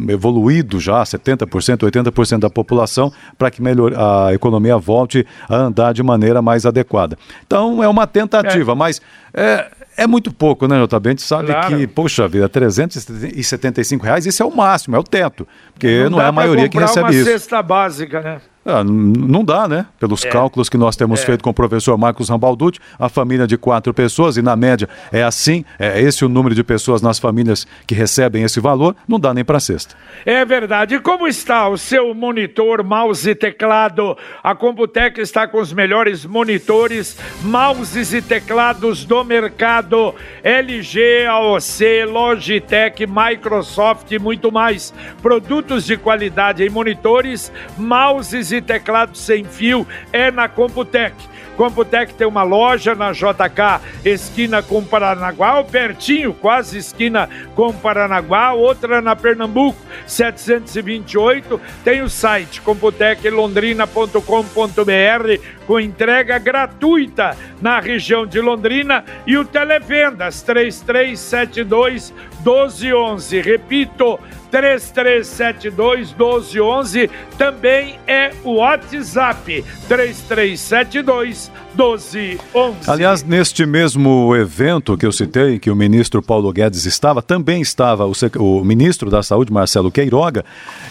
evoluído 0.08 0.78
já, 0.78 1.02
70%, 1.02 1.90
80% 1.90 2.38
da 2.38 2.50
população, 2.50 3.12
para 3.36 3.50
que 3.50 3.60
melhor, 3.60 3.92
a 3.96 4.32
economia 4.32 4.78
volte 4.78 5.26
a 5.48 5.56
andar 5.56 5.92
de 5.92 6.02
maneira 6.02 6.40
mais 6.40 6.64
adequada. 6.64 7.18
Então 7.44 7.82
é 7.82 7.88
uma 7.88 8.06
tentativa, 8.06 8.72
é. 8.72 8.74
mas 8.74 9.00
é, 9.34 9.70
é 10.00 10.06
muito 10.06 10.32
pouco, 10.32 10.66
né, 10.66 10.82
JB? 10.82 11.08
A 11.08 11.10
gente 11.10 11.22
sabe 11.22 11.48
claro. 11.48 11.76
que, 11.76 11.86
poxa 11.86 12.26
vida, 12.26 12.48
375 12.48 14.02
reais, 14.02 14.24
isso 14.24 14.42
é 14.42 14.46
o 14.46 14.56
máximo, 14.56 14.96
é 14.96 14.98
o 14.98 15.04
teto. 15.04 15.46
Porque 15.74 16.04
não, 16.04 16.12
não 16.12 16.22
é 16.22 16.24
a 16.24 16.32
maioria 16.32 16.70
que 16.70 16.78
recebe 16.78 17.00
uma 17.00 17.10
isso. 17.10 17.24
cesta 17.26 17.62
básica, 17.62 18.20
né? 18.22 18.40
Ah, 18.64 18.84
não 18.84 19.42
dá, 19.42 19.66
né? 19.66 19.86
Pelos 19.98 20.22
é. 20.22 20.28
cálculos 20.28 20.68
que 20.68 20.76
nós 20.76 20.94
temos 20.94 21.22
é. 21.22 21.24
feito 21.24 21.42
com 21.42 21.48
o 21.48 21.54
professor 21.54 21.96
Marcos 21.96 22.28
Rambalducci, 22.28 22.78
a 22.98 23.08
família 23.08 23.46
de 23.46 23.56
quatro 23.56 23.94
pessoas, 23.94 24.36
e 24.36 24.42
na 24.42 24.54
média 24.54 24.86
é 25.10 25.22
assim, 25.22 25.64
é 25.78 25.98
esse 25.98 26.26
o 26.26 26.28
número 26.28 26.54
de 26.54 26.62
pessoas 26.62 27.00
nas 27.00 27.18
famílias 27.18 27.66
que 27.86 27.94
recebem 27.94 28.42
esse 28.42 28.60
valor, 28.60 28.94
não 29.08 29.18
dá 29.18 29.32
nem 29.32 29.44
para 29.44 29.58
sexta. 29.60 29.94
É 30.26 30.44
verdade. 30.44 30.94
E 30.96 31.00
como 31.00 31.26
está 31.26 31.68
o 31.68 31.78
seu 31.78 32.12
monitor, 32.14 32.84
mouse 32.84 33.30
e 33.30 33.34
teclado? 33.34 34.16
A 34.42 34.54
Computec 34.54 35.18
está 35.18 35.48
com 35.48 35.58
os 35.58 35.72
melhores 35.72 36.26
monitores, 36.26 37.16
mouses 37.42 38.12
e 38.12 38.20
teclados 38.20 39.06
do 39.06 39.24
mercado. 39.24 40.14
LG, 40.44 41.24
AOC, 41.26 42.04
Logitech, 42.06 43.06
Microsoft 43.06 44.10
e 44.10 44.18
muito 44.18 44.52
mais. 44.52 44.92
Produtos 45.22 45.86
de 45.86 45.96
qualidade 45.96 46.62
em 46.62 46.68
monitores, 46.68 47.50
mouses 47.78 48.49
e 48.52 48.60
teclado 48.60 49.16
sem 49.16 49.44
fio 49.44 49.86
é 50.12 50.30
na 50.30 50.48
Computec. 50.48 51.14
Computec 51.56 52.14
tem 52.14 52.26
uma 52.26 52.42
loja 52.42 52.94
na 52.94 53.12
JK, 53.12 53.80
esquina 54.02 54.62
com 54.62 54.82
Paranaguá, 54.82 55.62
pertinho, 55.62 56.32
quase 56.32 56.78
esquina 56.78 57.28
com 57.54 57.70
Paranaguá, 57.70 58.52
outra 58.52 59.02
na 59.02 59.14
Pernambuco, 59.14 59.78
728. 60.06 61.60
Tem 61.84 62.00
o 62.00 62.08
site 62.08 62.62
computeclondrina.com.br 62.62 65.59
com 65.70 65.78
entrega 65.78 66.36
gratuita 66.36 67.36
na 67.62 67.78
região 67.78 68.26
de 68.26 68.40
Londrina 68.40 69.04
e 69.24 69.36
o 69.36 69.44
Televendas 69.44 70.42
3372 70.42 72.12
1211. 72.44 73.40
Repito, 73.40 74.18
3372 74.50 76.10
1211 76.10 77.08
também 77.38 77.98
é 78.06 78.32
o 78.44 78.56
WhatsApp 78.56 79.64
3372 79.88 81.50
1211. 81.74 82.90
Aliás, 82.90 83.22
neste 83.22 83.64
mesmo 83.64 84.34
evento 84.34 84.96
que 84.96 85.06
eu 85.06 85.12
citei, 85.12 85.58
que 85.58 85.70
o 85.70 85.76
ministro 85.76 86.20
Paulo 86.20 86.52
Guedes 86.52 86.84
estava, 86.84 87.22
também 87.22 87.62
estava 87.62 88.06
o, 88.06 88.12
o 88.38 88.64
ministro 88.64 89.08
da 89.08 89.22
Saúde, 89.22 89.52
Marcelo 89.52 89.90
Queiroga, 89.90 90.44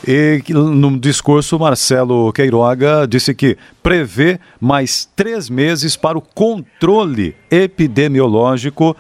e 0.08 0.42
no 0.50 0.98
discurso, 0.98 1.60
Marcelo 1.60 2.32
Queiroga 2.32 3.06
disse 3.08 3.34
que 3.34 3.58
prevê 3.84 4.40
mais 4.70 5.10
três 5.16 5.50
meses 5.50 5.96
para 5.96 6.16
o 6.16 6.22
controle 6.22 7.36
epidemiológico 7.50 8.96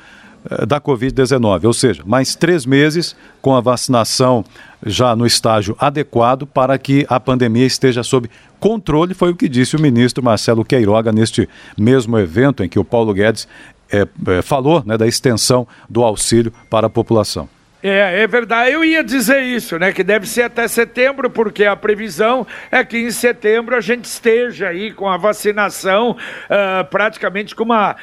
eh, 0.49 0.65
da 0.65 0.81
Covid-19, 0.81 1.65
ou 1.65 1.73
seja, 1.73 2.01
mais 2.07 2.33
três 2.33 2.65
meses 2.65 3.15
com 3.39 3.55
a 3.55 3.61
vacinação 3.61 4.43
já 4.83 5.15
no 5.15 5.27
estágio 5.27 5.75
adequado 5.77 6.47
para 6.47 6.75
que 6.79 7.05
a 7.07 7.19
pandemia 7.19 7.67
esteja 7.67 8.01
sob 8.01 8.27
controle, 8.59 9.13
foi 9.13 9.29
o 9.29 9.35
que 9.35 9.47
disse 9.47 9.75
o 9.75 9.79
ministro 9.79 10.23
Marcelo 10.23 10.65
Queiroga 10.65 11.11
neste 11.11 11.47
mesmo 11.77 12.17
evento 12.17 12.63
em 12.63 12.67
que 12.67 12.79
o 12.79 12.83
Paulo 12.83 13.13
Guedes 13.13 13.47
é, 13.91 14.07
é, 14.27 14.41
falou 14.41 14.81
né, 14.83 14.97
da 14.97 15.05
extensão 15.05 15.67
do 15.87 16.03
auxílio 16.03 16.51
para 16.67 16.87
a 16.87 16.89
população. 16.89 17.47
É, 17.81 18.23
é 18.23 18.27
verdade. 18.27 18.71
Eu 18.71 18.83
ia 18.83 19.03
dizer 19.03 19.41
isso, 19.41 19.79
né? 19.79 19.93
Que 19.93 20.03
deve 20.03 20.27
ser 20.27 20.43
até 20.43 20.67
setembro, 20.67 21.29
porque 21.29 21.65
a 21.65 21.75
previsão 21.75 22.45
é 22.69 22.83
que 22.83 22.97
em 22.97 23.11
setembro 23.11 23.75
a 23.75 23.81
gente 23.81 24.05
esteja 24.05 24.67
aí 24.67 24.91
com 24.91 25.07
a 25.07 25.17
vacinação 25.17 26.11
uh, 26.11 26.85
praticamente 26.89 27.55
com 27.55 27.63
uma, 27.63 27.95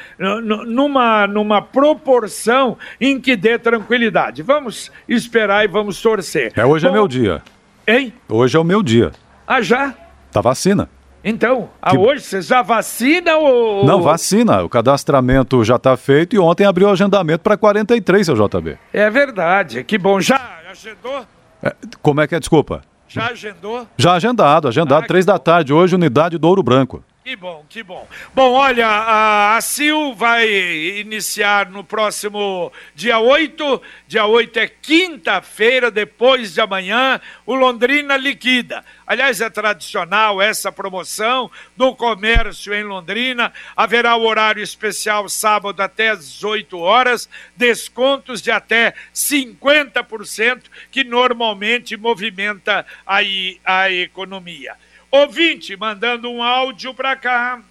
numa, 0.65 1.27
numa 1.27 1.61
proporção 1.61 2.77
em 2.99 3.19
que 3.19 3.35
dê 3.35 3.59
tranquilidade. 3.59 4.41
Vamos 4.41 4.91
esperar 5.07 5.63
e 5.63 5.67
vamos 5.67 6.01
torcer. 6.01 6.51
É, 6.55 6.65
hoje 6.65 6.85
é 6.85 6.89
Bom, 6.89 6.95
é 6.95 6.97
meu 6.97 7.07
dia. 7.07 7.41
Hein? 7.87 8.13
Hoje 8.27 8.57
é 8.57 8.59
o 8.59 8.63
meu 8.63 8.81
dia. 8.81 9.11
Ah, 9.45 9.61
já? 9.61 9.93
Da 10.33 10.41
vacina. 10.41 10.89
Então, 11.29 11.69
que... 11.85 11.97
hoje 11.97 12.21
você 12.21 12.41
já 12.41 12.61
vacina 12.61 13.35
ou. 13.35 13.85
Não, 13.85 14.01
vacina. 14.01 14.63
O 14.63 14.69
cadastramento 14.69 15.61
já 15.61 15.75
está 15.75 15.97
feito 15.97 16.37
e 16.37 16.39
ontem 16.39 16.63
abriu 16.63 16.87
o 16.87 16.91
agendamento 16.91 17.41
para 17.41 17.57
43, 17.57 18.25
seu 18.25 18.33
JB. 18.33 18.77
É 18.93 19.09
verdade. 19.09 19.83
Que 19.83 19.97
bom. 19.97 20.21
Já 20.21 20.39
agendou? 20.71 21.25
É, 21.61 21.75
como 22.01 22.21
é 22.21 22.27
que 22.27 22.35
é? 22.35 22.39
Desculpa. 22.39 22.81
Já 23.09 23.27
agendou? 23.27 23.85
Já 23.97 24.13
agendado, 24.13 24.69
agendado. 24.69 25.03
Ah, 25.03 25.07
três 25.07 25.25
da 25.25 25.37
tarde 25.37 25.73
hoje, 25.73 25.95
unidade 25.95 26.37
do 26.37 26.47
Ouro 26.47 26.63
Branco. 26.63 27.03
Que 27.27 27.35
bom, 27.35 27.65
que 27.67 27.83
bom. 27.83 28.07
Bom, 28.33 28.53
olha, 28.53 28.87
a, 28.87 29.57
a 29.57 29.61
CIL 29.61 30.13
vai 30.15 30.49
iniciar 30.49 31.69
no 31.69 31.83
próximo 31.83 32.71
dia 32.95 33.19
8. 33.19 33.81
Dia 34.07 34.25
8 34.25 34.59
é 34.59 34.67
quinta-feira, 34.69 35.91
depois 35.91 36.53
de 36.53 36.61
amanhã, 36.61 37.19
o 37.45 37.53
Londrina 37.53 38.15
liquida. 38.15 38.81
Aliás, 39.05 39.41
é 39.41 39.49
tradicional 39.49 40.41
essa 40.41 40.71
promoção 40.71 41.51
do 41.75 41.93
comércio 41.93 42.73
em 42.73 42.85
Londrina. 42.85 43.51
Haverá 43.75 44.15
o 44.15 44.25
horário 44.25 44.63
especial 44.63 45.27
sábado 45.27 45.81
até 45.81 46.11
às 46.11 46.19
18 46.19 46.79
horas, 46.79 47.27
descontos 47.57 48.41
de 48.41 48.51
até 48.51 48.93
50%, 49.13 50.61
que 50.89 51.03
normalmente 51.03 51.97
movimenta 51.97 52.85
aí 53.05 53.59
a 53.65 53.91
economia. 53.91 54.77
Ouvinte, 55.11 55.77
mandando 55.77 56.29
um 56.29 56.43
áudio 56.43 56.93
para 56.93 57.15
cá. 57.15 57.61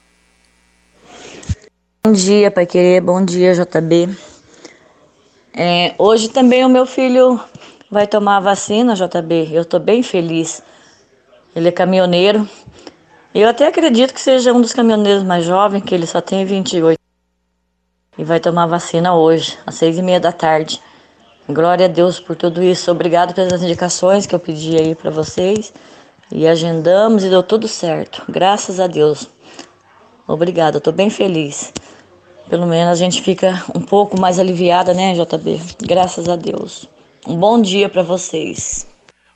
Bom 2.02 2.12
dia, 2.12 2.50
Pai 2.50 2.64
Querer. 2.64 3.02
Bom 3.02 3.22
dia, 3.22 3.52
JB. 3.52 4.08
É, 5.52 5.94
hoje 5.98 6.30
também 6.30 6.64
o 6.64 6.68
meu 6.68 6.86
filho 6.86 7.38
vai 7.90 8.06
tomar 8.06 8.38
a 8.38 8.40
vacina, 8.40 8.94
JB. 8.94 9.50
Eu 9.52 9.62
estou 9.62 9.78
bem 9.78 10.02
feliz. 10.02 10.62
Ele 11.54 11.68
é 11.68 11.72
caminhoneiro. 11.72 12.48
Eu 13.34 13.48
até 13.50 13.66
acredito 13.66 14.14
que 14.14 14.20
seja 14.20 14.54
um 14.54 14.60
dos 14.62 14.72
caminhoneiros 14.72 15.22
mais 15.22 15.44
jovens, 15.44 15.82
que 15.82 15.94
ele 15.94 16.06
só 16.06 16.22
tem 16.22 16.46
28. 16.46 16.98
E 18.16 18.24
vai 18.24 18.40
tomar 18.40 18.64
vacina 18.66 19.14
hoje, 19.14 19.58
às 19.66 19.74
seis 19.74 19.98
e 19.98 20.02
meia 20.02 20.18
da 20.18 20.32
tarde. 20.32 20.80
Glória 21.46 21.84
a 21.84 21.88
Deus 21.88 22.18
por 22.18 22.34
tudo 22.34 22.62
isso. 22.62 22.90
Obrigado 22.90 23.34
pelas 23.34 23.62
indicações 23.62 24.26
que 24.26 24.34
eu 24.34 24.40
pedi 24.40 24.74
aí 24.78 24.94
para 24.94 25.10
vocês. 25.10 25.72
E 26.30 26.46
agendamos 26.46 27.24
e 27.24 27.28
deu 27.28 27.42
tudo 27.42 27.68
certo. 27.68 28.24
Graças 28.28 28.80
a 28.80 28.86
Deus. 28.86 29.28
Obrigada, 30.26 30.80
tô 30.80 30.90
bem 30.90 31.08
feliz. 31.08 31.72
Pelo 32.48 32.66
menos 32.66 32.92
a 32.92 32.94
gente 32.94 33.22
fica 33.22 33.64
um 33.74 33.80
pouco 33.80 34.18
mais 34.18 34.38
aliviada, 34.38 34.92
né, 34.92 35.14
JB? 35.14 35.60
Graças 35.82 36.28
a 36.28 36.36
Deus. 36.36 36.88
Um 37.26 37.36
bom 37.36 37.60
dia 37.60 37.88
para 37.88 38.02
vocês. 38.02 38.86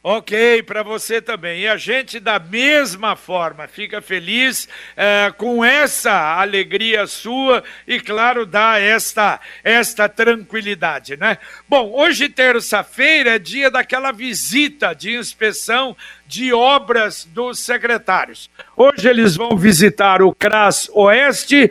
Ok, 0.02 0.62
para 0.62 0.82
você 0.82 1.20
também. 1.20 1.60
E 1.60 1.68
a 1.68 1.76
gente, 1.76 2.18
da 2.18 2.38
mesma 2.38 3.14
forma, 3.16 3.68
fica 3.68 4.00
feliz 4.00 4.66
é, 4.96 5.30
com 5.36 5.62
essa 5.62 6.40
alegria 6.40 7.06
sua 7.06 7.62
e, 7.86 8.00
claro, 8.00 8.46
dá 8.46 8.78
esta, 8.78 9.38
esta 9.62 10.08
tranquilidade, 10.08 11.18
né? 11.18 11.36
Bom, 11.68 11.92
hoje, 11.92 12.30
terça-feira, 12.30 13.34
é 13.34 13.38
dia 13.38 13.70
daquela 13.70 14.10
visita 14.10 14.94
de 14.94 15.14
inspeção 15.14 15.94
de 16.30 16.52
obras 16.52 17.28
dos 17.34 17.58
secretários. 17.58 18.48
Hoje 18.76 19.08
eles 19.08 19.34
vão 19.34 19.56
visitar 19.56 20.22
o 20.22 20.32
CRAS 20.32 20.88
Oeste, 20.94 21.68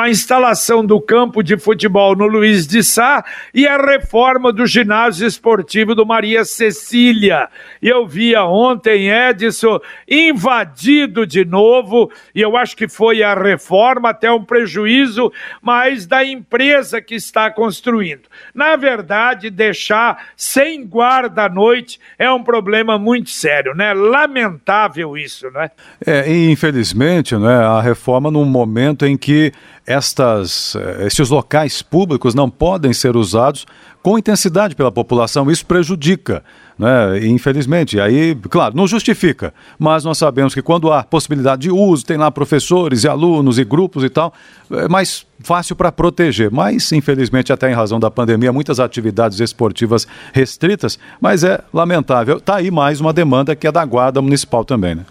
a 0.00 0.08
instalação 0.08 0.86
do 0.86 1.00
campo 1.00 1.42
de 1.42 1.58
futebol 1.58 2.14
no 2.14 2.28
Luiz 2.28 2.68
de 2.68 2.84
Sá 2.84 3.24
e 3.52 3.66
a 3.66 3.76
reforma 3.76 4.52
do 4.52 4.64
ginásio 4.64 5.26
esportivo 5.26 5.92
do 5.92 6.06
Maria 6.06 6.44
Cecília. 6.44 7.48
Eu 7.82 8.06
via 8.06 8.44
ontem 8.44 9.10
Edson 9.10 9.80
invadido 10.08 11.26
de 11.26 11.44
novo, 11.44 12.12
e 12.32 12.40
eu 12.40 12.56
acho 12.56 12.76
que 12.76 12.86
foi 12.86 13.24
a 13.24 13.34
reforma, 13.34 14.10
até 14.10 14.30
um 14.30 14.44
prejuízo, 14.44 15.32
mas 15.60 16.06
da 16.06 16.24
empresa 16.24 17.02
que 17.02 17.16
está 17.16 17.50
construindo. 17.50 18.28
Na 18.54 18.76
verdade, 18.76 19.50
deixar 19.50 20.28
sem 20.36 20.86
guarda 20.86 21.46
à 21.46 21.48
noite 21.48 21.98
é 22.16 22.30
um 22.30 22.44
problema 22.44 22.96
muito 22.96 23.30
sério 23.30 23.79
né? 23.80 23.94
Lamentável 23.94 25.16
isso, 25.16 25.50
né? 25.50 25.70
É, 26.06 26.30
infelizmente, 26.30 27.34
né, 27.36 27.54
a 27.54 27.80
reforma 27.80 28.30
num 28.30 28.44
momento 28.44 29.06
em 29.06 29.16
que 29.16 29.52
estas, 29.86 30.76
eh, 30.76 31.06
estes 31.06 31.30
locais 31.30 31.82
públicos 31.82 32.34
não 32.34 32.48
podem 32.48 32.92
ser 32.92 33.16
usados 33.16 33.66
com 34.02 34.18
intensidade 34.18 34.74
pela 34.74 34.90
população. 34.90 35.50
Isso 35.50 35.66
prejudica, 35.66 36.42
né? 36.78 37.26
infelizmente. 37.26 38.00
Aí, 38.00 38.34
claro, 38.48 38.76
não 38.76 38.86
justifica, 38.86 39.52
mas 39.78 40.04
nós 40.04 40.18
sabemos 40.18 40.54
que 40.54 40.62
quando 40.62 40.92
há 40.92 41.02
possibilidade 41.02 41.62
de 41.62 41.70
uso, 41.70 42.04
tem 42.04 42.16
lá 42.16 42.30
professores 42.30 43.04
e 43.04 43.08
alunos 43.08 43.58
e 43.58 43.64
grupos 43.64 44.04
e 44.04 44.08
tal, 44.08 44.32
é 44.70 44.88
mais 44.88 45.26
fácil 45.40 45.76
para 45.76 45.92
proteger. 45.92 46.50
Mas, 46.50 46.90
infelizmente, 46.92 47.52
até 47.52 47.70
em 47.70 47.74
razão 47.74 48.00
da 48.00 48.10
pandemia, 48.10 48.52
muitas 48.52 48.80
atividades 48.80 49.40
esportivas 49.40 50.06
restritas, 50.32 50.98
mas 51.20 51.44
é 51.44 51.60
lamentável. 51.72 52.38
Está 52.38 52.56
aí 52.56 52.70
mais 52.70 53.00
uma 53.00 53.12
demanda 53.12 53.54
que 53.54 53.66
é 53.66 53.72
da 53.72 53.84
Guarda 53.84 54.22
Municipal 54.22 54.64
também, 54.64 54.94
né? 54.94 55.04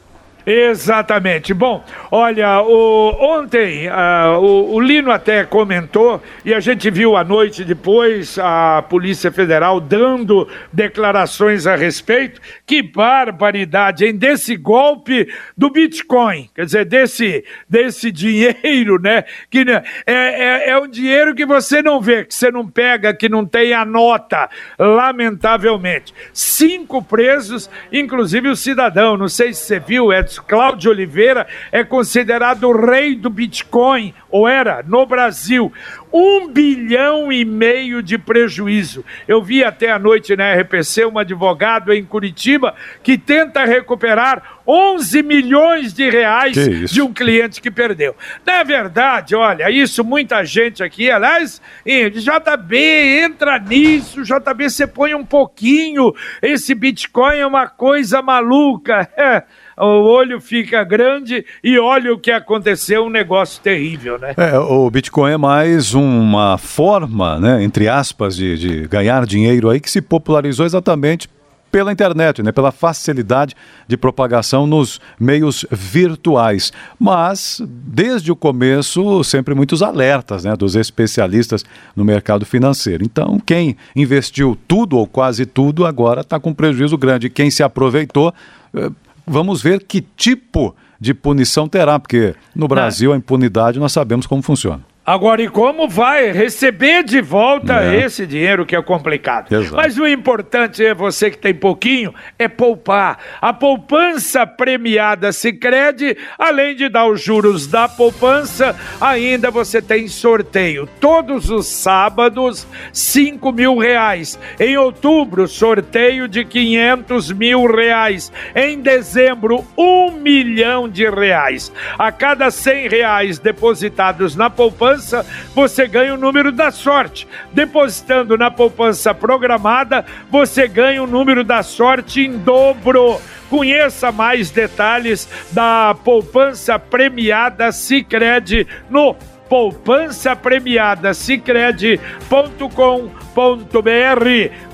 Exatamente. 0.46 1.54
Bom, 1.54 1.84
olha, 2.10 2.62
o, 2.62 3.38
ontem 3.38 3.88
uh, 3.88 4.40
o, 4.40 4.74
o, 4.76 4.80
Lino 4.80 5.12
até 5.12 5.44
comentou 5.44 6.22
e 6.46 6.54
a 6.54 6.60
gente 6.60 6.90
viu 6.90 7.18
à 7.18 7.24
noite 7.24 7.66
depois 7.66 8.40
a 8.40 8.82
Polícia 8.82 9.32
Federal 9.32 9.80
dando 9.82 10.48
declarações 10.72 11.68
a 11.68 11.76
respeito. 11.76 12.42
Que 12.66 12.82
barbaridade, 12.82 14.06
hein? 14.06 14.16
Desse 14.16 14.56
golpe 14.56 15.28
do 15.58 15.70
Bitcoin, 15.70 16.50
quer 16.56 16.66
dizer, 16.66 16.86
desse, 16.86 17.44
desse 17.70 18.10
dinheiro, 18.12 19.00
né? 19.00 19.26
Que 19.50 19.66
né, 19.66 19.84
é, 20.08 20.14
é, 20.14 20.70
é 20.70 20.80
um 20.80 20.88
dinheiro 20.88 21.36
que 21.36 21.46
você 21.46 21.82
não 21.82 22.00
vê, 22.00 22.24
que 22.24 22.34
você 22.34 22.50
não 22.50 22.68
pega, 22.68 23.14
que 23.14 23.28
não 23.28 23.46
tem 23.46 23.74
a 23.74 23.84
nota, 23.84 24.50
lamentavelmente. 24.80 26.14
Cinco 26.34 27.04
presos, 27.04 27.70
inclusive 27.92 28.48
o 28.48 28.56
cidadão, 28.56 29.18
não 29.18 29.28
sei 29.28 29.54
se 29.54 29.64
você 29.64 29.80
viu, 29.80 30.14
Edson 30.14 30.29
Cláudio 30.38 30.92
Oliveira 30.92 31.48
é 31.72 31.84
considerado 31.84 32.66
o 32.66 32.86
rei 32.86 33.16
do 33.16 33.30
Bitcoin, 33.30 34.14
ou 34.30 34.48
era, 34.48 34.84
no 34.86 35.06
Brasil. 35.06 35.72
Um 36.12 36.48
bilhão 36.48 37.32
e 37.32 37.46
meio 37.46 38.02
de 38.02 38.18
prejuízo. 38.18 39.06
Eu 39.28 39.44
vi 39.44 39.64
até 39.64 39.92
à 39.92 40.00
noite 40.00 40.36
na 40.36 40.54
RPC 40.54 41.06
um 41.06 41.18
advogado 41.18 41.94
em 41.94 42.04
Curitiba 42.04 42.76
que 43.04 43.18
tenta 43.18 43.64
recuperar 43.64 44.60
11 44.68 45.24
milhões 45.24 45.94
de 45.94 46.10
reais 46.10 46.56
de 46.92 47.02
um 47.02 47.14
cliente 47.14 47.62
que 47.62 47.72
perdeu. 47.72 48.16
Na 48.46 48.64
verdade, 48.64 49.36
olha, 49.36 49.70
isso 49.70 50.04
muita 50.04 50.44
gente 50.44 50.84
aqui, 50.84 51.10
aliás, 51.10 51.62
JB, 51.86 52.78
entra 53.24 53.60
nisso, 53.60 54.24
JB, 54.24 54.70
você 54.70 54.86
põe 54.86 55.14
um 55.14 55.26
pouquinho, 55.26 56.14
esse 56.42 56.76
Bitcoin 56.76 57.38
é 57.38 57.46
uma 57.46 57.68
coisa 57.68 58.22
maluca. 58.22 59.10
É 59.18 59.44
o 59.86 60.04
olho 60.04 60.42
fica 60.42 60.84
grande 60.84 61.46
e 61.64 61.80
olha 61.80 62.14
o 62.14 62.20
que 62.20 62.32
aconteceu, 62.32 63.06
um 63.06 63.10
negócio 63.10 63.62
terrível, 63.62 64.20
né? 64.20 64.34
É, 64.38 64.58
o 64.58 64.90
Bitcoin 64.90 65.32
é 65.32 65.38
mais 65.38 65.94
uma 65.94 66.58
forma, 66.58 67.40
né, 67.40 67.64
entre 67.64 67.88
aspas, 67.88 68.36
de, 68.36 68.58
de 68.58 68.88
ganhar 68.88 69.26
dinheiro 69.26 69.70
aí 69.70 69.80
que 69.80 69.90
se 69.90 70.02
popularizou 70.02 70.66
exatamente 70.66 71.30
pela 71.72 71.92
internet, 71.92 72.42
né, 72.42 72.52
pela 72.52 72.72
facilidade 72.72 73.56
de 73.88 73.96
propagação 73.96 74.66
nos 74.66 75.00
meios 75.20 75.66
virtuais. 75.72 76.74
Mas, 77.00 77.62
desde 77.68 78.32
o 78.32 78.36
começo, 78.36 79.24
sempre 79.24 79.54
muitos 79.54 79.82
alertas 79.82 80.44
né, 80.44 80.56
dos 80.56 80.76
especialistas 80.76 81.64
no 81.96 82.04
mercado 82.04 82.46
financeiro. 82.46 83.04
Então, 83.04 83.40
quem 83.40 83.78
investiu 83.96 84.58
tudo 84.68 84.98
ou 84.98 85.08
quase 85.08 85.46
tudo 85.46 85.86
agora 85.86 86.22
está 86.22 86.40
com 86.40 86.54
prejuízo 86.54 86.98
grande. 86.98 87.30
Quem 87.30 87.52
se 87.52 87.64
aproveitou 87.64 88.34
eh, 88.74 88.90
vamos 89.30 89.62
ver 89.62 89.84
que 89.84 90.02
tipo 90.02 90.76
de 91.00 91.14
punição 91.14 91.68
terá, 91.68 91.98
porque 92.00 92.36
no 92.54 92.68
Brasil 92.68 93.14
a 93.14 93.18
impunidade 93.18 93.80
nós 93.80 93.92
sabemos 93.92 94.28
como 94.28 94.42
funciona. 94.42 94.84
Agora, 95.10 95.42
e 95.42 95.50
como 95.50 95.90
vai 95.90 96.32
receber 96.32 97.04
de 97.04 97.20
volta 97.20 97.84
é. 97.84 98.06
esse 98.06 98.28
dinheiro 98.28 98.64
que 98.64 98.76
é 98.76 98.82
complicado? 98.84 99.52
Exato. 99.52 99.76
Mas 99.76 99.98
o 99.98 100.06
importante 100.06 100.86
é 100.86 100.94
você 100.94 101.32
que 101.32 101.38
tem 101.40 101.52
pouquinho, 101.52 102.14
é 102.38 102.48
poupar. 102.48 103.18
A 103.42 103.52
poupança 103.52 104.46
premiada 104.46 105.32
Sicredi, 105.32 106.16
além 106.38 106.76
de 106.76 106.88
dar 106.90 107.08
os 107.08 107.24
juros 107.24 107.66
da 107.66 107.90
poupança, 107.90 108.76
ainda 109.02 109.50
você 109.50 109.82
tem 109.82 110.08
sorteio. 110.08 110.88
Todos 111.00 111.50
os 111.50 111.66
sábados, 111.66 112.68
5 112.94 113.52
mil 113.52 113.80
reais. 113.80 114.38
Em 114.60 114.78
outubro, 114.78 115.48
sorteio 115.48 116.28
de 116.28 116.46
500 116.46 117.32
mil 117.32 117.66
reais. 117.66 118.32
Em 118.56 118.80
dezembro, 118.80 119.66
um 119.76 120.12
milhão 120.12 120.88
de 120.88 121.10
reais. 121.10 121.72
A 121.98 122.12
cada 122.12 122.52
100 122.52 122.90
reais 122.90 123.40
depositados 123.40 124.36
na 124.36 124.52
poupança, 124.52 124.99
poupança, 125.00 125.26
você 125.56 125.88
ganha 125.88 126.14
o 126.14 126.18
número 126.18 126.52
da 126.52 126.72
sorte. 126.72 127.28
Depositando 127.54 128.38
na 128.38 128.52
poupança 128.52 129.14
programada, 129.14 130.06
você 130.30 130.68
ganha 130.68 131.02
o 131.02 131.08
número 131.08 131.44
da 131.44 131.64
sorte 131.64 132.22
em 132.22 132.38
dobro. 132.38 133.20
Conheça 133.50 134.12
mais 134.12 134.52
detalhes 134.52 135.28
da 135.52 135.96
poupança 136.04 136.78
premiada 136.78 137.72
Sicredi 137.72 138.68
no 138.90 139.16
poupança 139.50 140.36
premiada 140.36 141.12
cicred.com.br. 141.12 142.00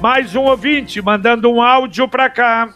Mais 0.02 0.36
um 0.36 0.42
ouvinte 0.42 1.02
mandando 1.02 1.50
um 1.50 1.62
áudio 1.62 2.10
para 2.10 2.30
cá. 2.30 2.70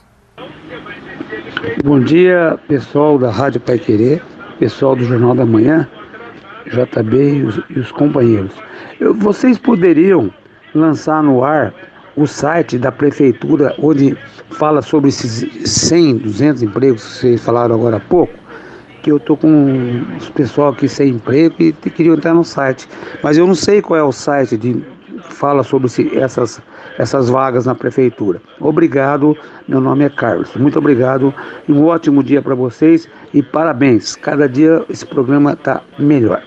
Bom 1.84 2.00
dia, 2.00 2.58
pessoal 2.70 3.20
da 3.20 3.30
Rádio 3.30 3.60
Pai 3.60 3.78
Querer, 3.78 4.24
pessoal 4.58 4.96
do 4.96 5.04
Jornal 5.04 5.36
da 5.36 5.46
Manhã. 5.46 5.90
JB 6.68 7.18
e 7.18 7.44
os, 7.44 7.62
e 7.70 7.80
os 7.80 7.92
companheiros. 7.92 8.54
Eu, 9.00 9.14
vocês 9.14 9.58
poderiam 9.58 10.32
lançar 10.74 11.24
no 11.24 11.44
ar 11.44 11.74
o 12.16 12.28
site 12.28 12.78
da 12.78 12.92
prefeitura 12.92 13.74
onde 13.80 14.18
fala 14.52 14.82
sobre 14.82 15.10
esses 15.10 15.48
100, 15.70 16.18
200 16.18 16.64
empregos 16.64 17.04
que 17.04 17.14
vocês 17.14 17.42
falaram 17.42 17.76
agora 17.76 17.98
há 17.98 18.00
pouco, 18.00 18.34
que 19.02 19.12
eu 19.12 19.18
estou 19.18 19.38
com 19.38 20.06
os 20.18 20.30
pessoal 20.30 20.74
aqui 20.74 20.88
sem 20.88 21.12
emprego 21.12 21.56
e 21.60 21.72
queriam 21.72 22.16
entrar 22.16 22.34
no 22.34 22.44
site. 22.44 22.88
Mas 23.24 23.38
eu 23.38 23.48
não 23.48 23.56
sei 23.56 23.82
qual 23.82 24.00
é 24.00 24.04
o 24.04 24.12
site 24.12 24.58
de 24.58 24.84
fala 25.22 25.64
sobre 25.64 25.90
essas, 26.18 26.62
essas 27.00 27.30
vagas 27.30 27.66
na 27.66 27.74
prefeitura. 27.74 28.42
Obrigado, 28.60 29.36
meu 29.66 29.80
nome 29.80 30.04
é 30.04 30.10
Carlos. 30.10 30.54
Muito 30.56 30.78
obrigado 30.78 31.34
um 31.68 31.86
ótimo 31.86 32.22
dia 32.22 32.42
para 32.42 32.54
vocês 32.54 33.10
e 33.34 33.42
parabéns. 33.42 34.18
Cada 34.18 34.50
dia 34.50 34.84
esse 34.90 35.06
programa 35.06 35.54
está 35.54 35.82
melhor. 35.98 36.44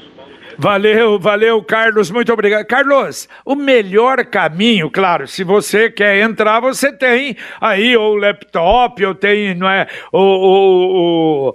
Valeu, 0.59 1.19
valeu, 1.19 1.62
Carlos, 1.65 2.11
muito 2.11 2.31
obrigado. 2.31 2.67
Carlos, 2.67 3.27
o 3.47 3.55
melhor 3.55 4.23
caminho, 4.27 4.91
claro, 4.91 5.27
se 5.27 5.43
você 5.43 5.91
quer 5.91 6.21
entrar, 6.21 6.61
você 6.61 6.93
tem 6.93 7.35
aí 7.59 7.97
ou 7.97 8.15
laptop, 8.17 9.03
ou 9.03 9.15
tem, 9.15 9.55
não 9.55 9.69
é, 9.69 9.88
o, 10.12 10.19
o, 10.19 11.49
o 11.49 11.55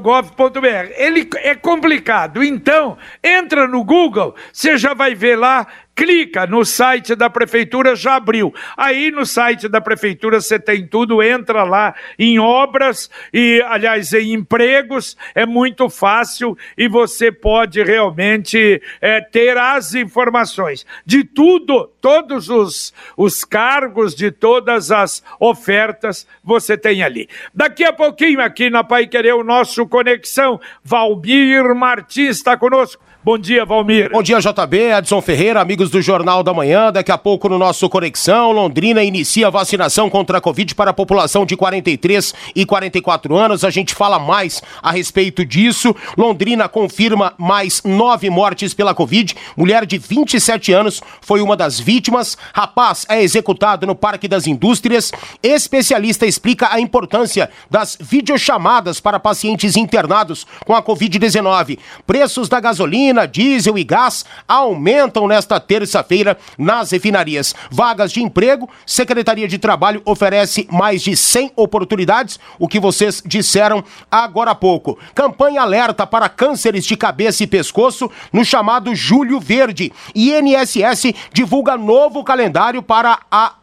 .gov.br. 0.00 0.92
Ele 0.96 1.28
é 1.36 1.54
complicado. 1.54 2.42
Então, 2.42 2.96
entra 3.22 3.68
no 3.68 3.84
Google, 3.84 4.34
você 4.50 4.78
já 4.78 4.94
vai 4.94 5.14
ver 5.14 5.36
lá 5.36 5.66
clica 5.98 6.46
no 6.46 6.64
site 6.64 7.16
da 7.16 7.28
prefeitura, 7.28 7.96
já 7.96 8.14
abriu. 8.14 8.54
Aí 8.76 9.10
no 9.10 9.26
site 9.26 9.68
da 9.68 9.80
prefeitura 9.80 10.40
você 10.40 10.56
tem 10.56 10.86
tudo, 10.86 11.20
entra 11.20 11.64
lá 11.64 11.92
em 12.16 12.38
obras 12.38 13.10
e, 13.34 13.60
aliás, 13.66 14.12
em 14.12 14.32
empregos, 14.32 15.16
é 15.34 15.44
muito 15.44 15.90
fácil 15.90 16.56
e 16.76 16.86
você 16.86 17.32
pode 17.32 17.82
realmente 17.82 18.80
é, 19.00 19.20
ter 19.20 19.58
as 19.58 19.92
informações 19.96 20.86
de 21.04 21.24
tudo, 21.24 21.90
todos 22.00 22.48
os, 22.48 22.94
os 23.16 23.44
cargos, 23.44 24.14
de 24.14 24.30
todas 24.30 24.92
as 24.92 25.20
ofertas 25.40 26.28
você 26.44 26.78
tem 26.78 27.02
ali. 27.02 27.28
Daqui 27.52 27.82
a 27.82 27.92
pouquinho 27.92 28.40
aqui 28.40 28.70
na 28.70 28.84
Pai 28.84 29.08
Querer 29.08 29.34
o 29.34 29.42
nosso 29.42 29.84
Conexão, 29.84 30.60
Valmir 30.84 31.74
Martins 31.74 32.36
está 32.36 32.56
conosco. 32.56 33.07
Bom 33.28 33.36
dia, 33.36 33.62
Valmir. 33.62 34.10
Bom 34.10 34.22
dia, 34.22 34.38
JB, 34.40 34.92
Edson 34.96 35.20
Ferreira, 35.20 35.60
amigos 35.60 35.90
do 35.90 36.00
Jornal 36.00 36.42
da 36.42 36.54
Manhã. 36.54 36.90
Daqui 36.90 37.12
a 37.12 37.18
pouco 37.18 37.46
no 37.46 37.58
nosso 37.58 37.86
Conexão, 37.86 38.52
Londrina 38.52 39.04
inicia 39.04 39.48
a 39.48 39.50
vacinação 39.50 40.08
contra 40.08 40.38
a 40.38 40.40
Covid 40.40 40.74
para 40.74 40.92
a 40.92 40.94
população 40.94 41.44
de 41.44 41.54
43 41.54 42.32
e 42.56 42.64
44 42.64 43.36
anos. 43.36 43.64
A 43.64 43.68
gente 43.68 43.94
fala 43.94 44.18
mais 44.18 44.62
a 44.82 44.90
respeito 44.92 45.44
disso. 45.44 45.94
Londrina 46.16 46.70
confirma 46.70 47.34
mais 47.36 47.82
nove 47.82 48.30
mortes 48.30 48.72
pela 48.72 48.94
Covid. 48.94 49.36
Mulher 49.54 49.84
de 49.84 49.98
27 49.98 50.72
anos 50.72 51.02
foi 51.20 51.42
uma 51.42 51.54
das 51.54 51.78
vítimas. 51.78 52.38
Rapaz 52.54 53.04
é 53.10 53.22
executado 53.22 53.86
no 53.86 53.94
Parque 53.94 54.26
das 54.26 54.46
Indústrias. 54.46 55.12
Especialista 55.42 56.24
explica 56.24 56.72
a 56.72 56.80
importância 56.80 57.50
das 57.70 57.98
videochamadas 58.00 59.00
para 59.00 59.20
pacientes 59.20 59.76
internados 59.76 60.46
com 60.64 60.74
a 60.74 60.82
Covid-19. 60.82 61.78
Preços 62.06 62.48
da 62.48 62.58
gasolina 62.58 63.17
gasolina, 63.18 63.26
diesel 63.26 63.78
e 63.78 63.84
gás 63.84 64.24
aumentam 64.46 65.26
nesta 65.26 65.58
terça-feira 65.58 66.38
nas 66.56 66.90
refinarias. 66.90 67.54
Vagas 67.70 68.12
de 68.12 68.22
emprego, 68.22 68.68
Secretaria 68.86 69.48
de 69.48 69.58
Trabalho 69.58 70.02
oferece 70.04 70.68
mais 70.70 71.02
de 71.02 71.16
100 71.16 71.52
oportunidades, 71.56 72.38
o 72.58 72.68
que 72.68 72.78
vocês 72.78 73.22
disseram 73.24 73.82
agora 74.10 74.52
há 74.52 74.54
pouco. 74.54 74.98
Campanha 75.14 75.62
alerta 75.62 76.06
para 76.06 76.28
cânceres 76.28 76.84
de 76.84 76.96
cabeça 76.96 77.42
e 77.42 77.46
pescoço 77.46 78.10
no 78.32 78.44
chamado 78.44 78.94
Julho 78.94 79.40
Verde. 79.40 79.92
INSS 80.14 81.14
divulga 81.32 81.76
novo 81.76 82.22
calendário 82.22 82.82
para 82.82 83.18
a 83.30 83.54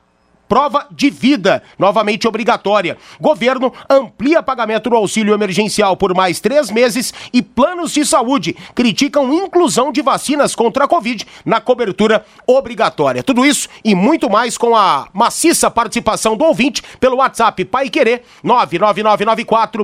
Prova 0.48 0.88
de 0.92 1.10
vida, 1.10 1.64
novamente 1.78 2.28
obrigatória. 2.28 2.98
Governo 3.20 3.74
amplia 3.90 4.44
pagamento 4.44 4.90
do 4.90 4.96
auxílio 4.96 5.34
emergencial 5.34 5.98
por 5.98 6.14
mais 6.14 6.40
três 6.40 6.70
meses 6.70 7.14
e 7.34 7.42
planos 7.42 7.92
de 7.94 8.06
saúde 8.06 8.56
criticam 8.74 9.34
inclusão 9.34 9.92
de 9.92 10.02
vacinas 10.02 10.56
contra 10.56 10.86
a 10.86 10.88
Covid 10.88 11.26
na 11.44 11.60
cobertura 11.60 12.26
obrigatória. 12.46 13.24
Tudo 13.24 13.46
isso 13.46 13.68
e 13.84 13.96
muito 13.96 14.30
mais 14.30 14.58
com 14.58 14.76
a 14.76 15.08
maciça 15.14 15.70
participação 15.72 16.38
do 16.38 16.46
ouvinte 16.46 16.82
pelo 17.00 17.18
WhatsApp 17.18 17.66
Pai 17.66 17.90
Querer 17.90 18.24
99994 18.44 19.84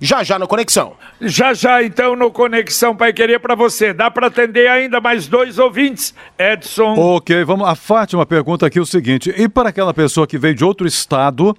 já 0.00 0.22
já 0.22 0.38
no 0.38 0.46
Conexão. 0.48 0.94
Já 1.20 1.52
já 1.52 1.82
então 1.82 2.16
no 2.16 2.30
Conexão 2.30 2.96
Pai 2.96 3.12
Querer 3.12 3.40
para 3.40 3.54
você. 3.54 3.92
Dá 3.92 4.10
para 4.10 4.28
atender 4.28 4.68
ainda 4.68 5.00
mais 5.00 5.26
dois 5.26 5.58
ouvintes, 5.58 6.14
Edson. 6.38 6.94
Ok, 6.96 7.44
vamos. 7.44 7.68
A 7.68 7.74
Fátima 7.74 8.24
pergunta 8.24 8.66
aqui 8.66 8.80
o 8.80 8.86
seguinte: 8.86 9.32
e 9.36 9.48
para 9.58 9.70
aquela 9.70 9.92
pessoa 9.92 10.24
que 10.24 10.38
veio 10.38 10.54
de 10.54 10.64
outro 10.64 10.86
estado 10.86 11.56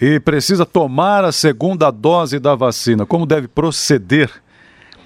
e 0.00 0.18
precisa 0.18 0.66
tomar 0.66 1.24
a 1.24 1.30
segunda 1.30 1.92
dose 1.92 2.40
da 2.40 2.56
vacina, 2.56 3.06
como 3.06 3.24
deve 3.24 3.46
proceder? 3.46 4.28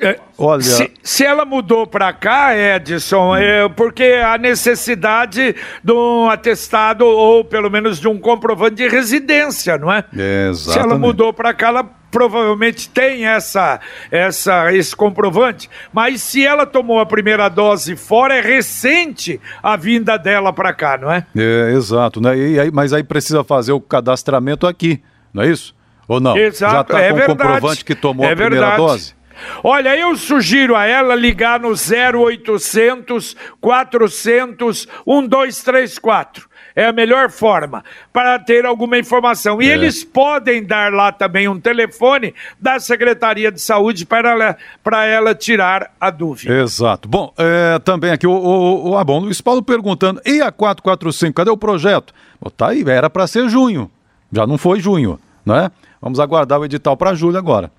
É, 0.00 0.18
Olha, 0.38 0.62
se, 0.62 0.90
se, 1.02 1.22
ela 1.22 1.44
mudou 1.44 1.86
para 1.86 2.10
cá, 2.14 2.56
Edson, 2.56 3.36
é 3.36 3.68
porque 3.68 4.04
a 4.24 4.38
necessidade 4.38 5.54
de 5.84 5.92
um 5.92 6.30
atestado 6.30 7.04
ou 7.04 7.44
pelo 7.44 7.70
menos 7.70 8.00
de 8.00 8.08
um 8.08 8.18
comprovante 8.18 8.76
de 8.76 8.88
residência, 8.88 9.76
não 9.76 9.92
é? 9.92 10.02
Exatamente. 10.10 10.56
Se 10.56 10.78
ela 10.78 10.96
mudou 10.96 11.34
para 11.34 11.52
cá, 11.52 11.68
ela 11.68 11.99
provavelmente 12.10 12.88
tem 12.88 13.26
essa, 13.26 13.80
essa, 14.10 14.72
esse 14.72 14.94
comprovante, 14.94 15.70
mas 15.92 16.22
se 16.22 16.44
ela 16.44 16.66
tomou 16.66 17.00
a 17.00 17.06
primeira 17.06 17.48
dose 17.48 17.96
fora, 17.96 18.36
é 18.36 18.40
recente 18.40 19.40
a 19.62 19.76
vinda 19.76 20.16
dela 20.16 20.52
para 20.52 20.72
cá, 20.72 20.98
não 20.98 21.10
é? 21.10 21.26
É, 21.36 21.72
exato, 21.72 22.20
né? 22.20 22.36
E 22.36 22.60
aí, 22.60 22.70
mas 22.70 22.92
aí 22.92 23.02
precisa 23.04 23.44
fazer 23.44 23.72
o 23.72 23.80
cadastramento 23.80 24.66
aqui, 24.66 25.02
não 25.32 25.42
é 25.42 25.48
isso? 25.48 25.74
Ou 26.08 26.18
não? 26.20 26.36
Exato, 26.36 26.72
Já 26.74 26.80
está 26.80 27.00
é 27.00 27.12
com 27.12 27.18
o 27.20 27.26
comprovante 27.26 27.84
que 27.84 27.94
tomou 27.94 28.26
é 28.26 28.32
a 28.32 28.36
primeira 28.36 28.66
verdade. 28.66 28.76
dose? 28.76 29.14
Olha, 29.62 29.96
eu 29.96 30.14
sugiro 30.16 30.76
a 30.76 30.84
ela 30.86 31.14
ligar 31.14 31.60
no 31.60 31.70
0800 31.70 33.36
400 33.60 34.86
1234 35.06 36.49
é 36.74 36.86
a 36.86 36.92
melhor 36.92 37.30
forma 37.30 37.84
para 38.12 38.38
ter 38.38 38.64
alguma 38.64 38.98
informação. 38.98 39.60
E 39.60 39.68
é. 39.68 39.74
eles 39.74 40.04
podem 40.04 40.64
dar 40.64 40.92
lá 40.92 41.12
também 41.12 41.48
um 41.48 41.60
telefone 41.60 42.34
da 42.60 42.78
Secretaria 42.78 43.50
de 43.50 43.60
Saúde 43.60 44.06
para 44.06 44.30
ela, 44.30 44.56
para 44.82 45.06
ela 45.06 45.34
tirar 45.34 45.92
a 46.00 46.10
dúvida. 46.10 46.52
Exato. 46.54 47.08
Bom, 47.08 47.32
é, 47.38 47.78
também 47.80 48.10
aqui 48.10 48.26
o, 48.26 48.32
o, 48.32 48.90
o 48.90 48.98
ah, 48.98 49.04
bom, 49.04 49.20
Luiz 49.20 49.40
Paulo 49.40 49.62
perguntando, 49.62 50.20
e 50.24 50.40
a 50.40 50.50
445, 50.50 51.34
cadê 51.34 51.50
o 51.50 51.56
projeto? 51.56 52.12
Bom, 52.40 52.50
tá 52.50 52.68
aí, 52.68 52.82
era 52.86 53.10
para 53.10 53.26
ser 53.26 53.48
junho, 53.48 53.90
já 54.32 54.46
não 54.46 54.58
foi 54.58 54.80
junho, 54.80 55.18
né? 55.44 55.70
Vamos 56.00 56.18
aguardar 56.18 56.58
o 56.58 56.64
edital 56.64 56.96
para 56.96 57.14
julho 57.14 57.36
agora. 57.36 57.70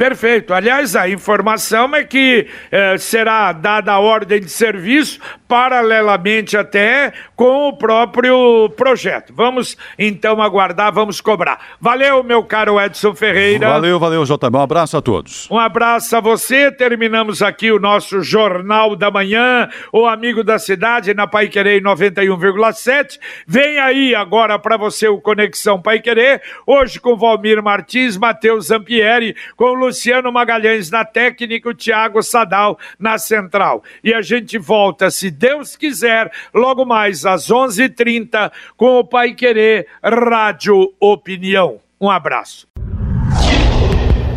Perfeito. 0.00 0.54
Aliás, 0.54 0.96
a 0.96 1.10
informação 1.10 1.94
é 1.94 2.02
que 2.02 2.46
eh, 2.72 2.96
será 2.96 3.52
dada 3.52 3.92
a 3.92 3.98
ordem 3.98 4.40
de 4.40 4.48
serviço 4.48 5.20
paralelamente 5.46 6.56
até 6.56 7.12
com 7.36 7.68
o 7.68 7.76
próprio 7.76 8.70
projeto. 8.78 9.34
Vamos 9.36 9.76
então 9.98 10.40
aguardar, 10.40 10.90
vamos 10.90 11.20
cobrar. 11.20 11.76
Valeu, 11.78 12.22
meu 12.22 12.42
caro 12.42 12.80
Edson 12.80 13.14
Ferreira. 13.14 13.68
Valeu, 13.68 13.98
valeu, 13.98 14.24
JB. 14.24 14.56
Um 14.56 14.60
abraço 14.60 14.96
a 14.96 15.02
todos. 15.02 15.50
Um 15.50 15.58
abraço 15.58 16.16
a 16.16 16.20
você. 16.20 16.72
Terminamos 16.72 17.42
aqui 17.42 17.70
o 17.70 17.78
nosso 17.78 18.22
Jornal 18.22 18.96
da 18.96 19.10
Manhã, 19.10 19.68
o 19.92 20.06
Amigo 20.06 20.42
da 20.42 20.58
Cidade, 20.58 21.12
na 21.12 21.26
Pai 21.26 21.48
Querer 21.48 21.82
91,7. 21.82 23.18
Vem 23.46 23.78
aí 23.78 24.14
agora 24.14 24.58
para 24.58 24.78
você 24.78 25.08
o 25.08 25.20
Conexão 25.20 25.82
Pai 25.82 26.00
Querer, 26.00 26.40
hoje 26.66 26.98
com 26.98 27.18
Valmir 27.18 27.62
Martins, 27.62 28.16
Matheus 28.16 28.68
Zampieri, 28.68 29.36
com 29.56 29.74
Luiz 29.74 29.89
Luciano 29.90 30.30
Magalhães 30.30 30.88
na 30.88 31.04
técnica, 31.04 31.68
o 31.68 31.74
Thiago 31.74 32.22
Sadal 32.22 32.78
na 32.98 33.18
central. 33.18 33.82
E 34.04 34.14
a 34.14 34.22
gente 34.22 34.56
volta, 34.56 35.10
se 35.10 35.30
Deus 35.30 35.76
quiser, 35.76 36.30
logo 36.54 36.84
mais 36.84 37.26
às 37.26 37.50
11:30 37.50 37.80
h 37.80 37.94
30 37.96 38.52
com 38.76 39.00
o 39.00 39.04
Pai 39.04 39.34
Querer 39.34 39.88
Rádio 40.02 40.92
Opinião. 41.00 41.80
Um 42.00 42.08
abraço. 42.08 42.68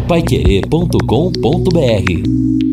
Paiquerê.com.br 0.07 2.72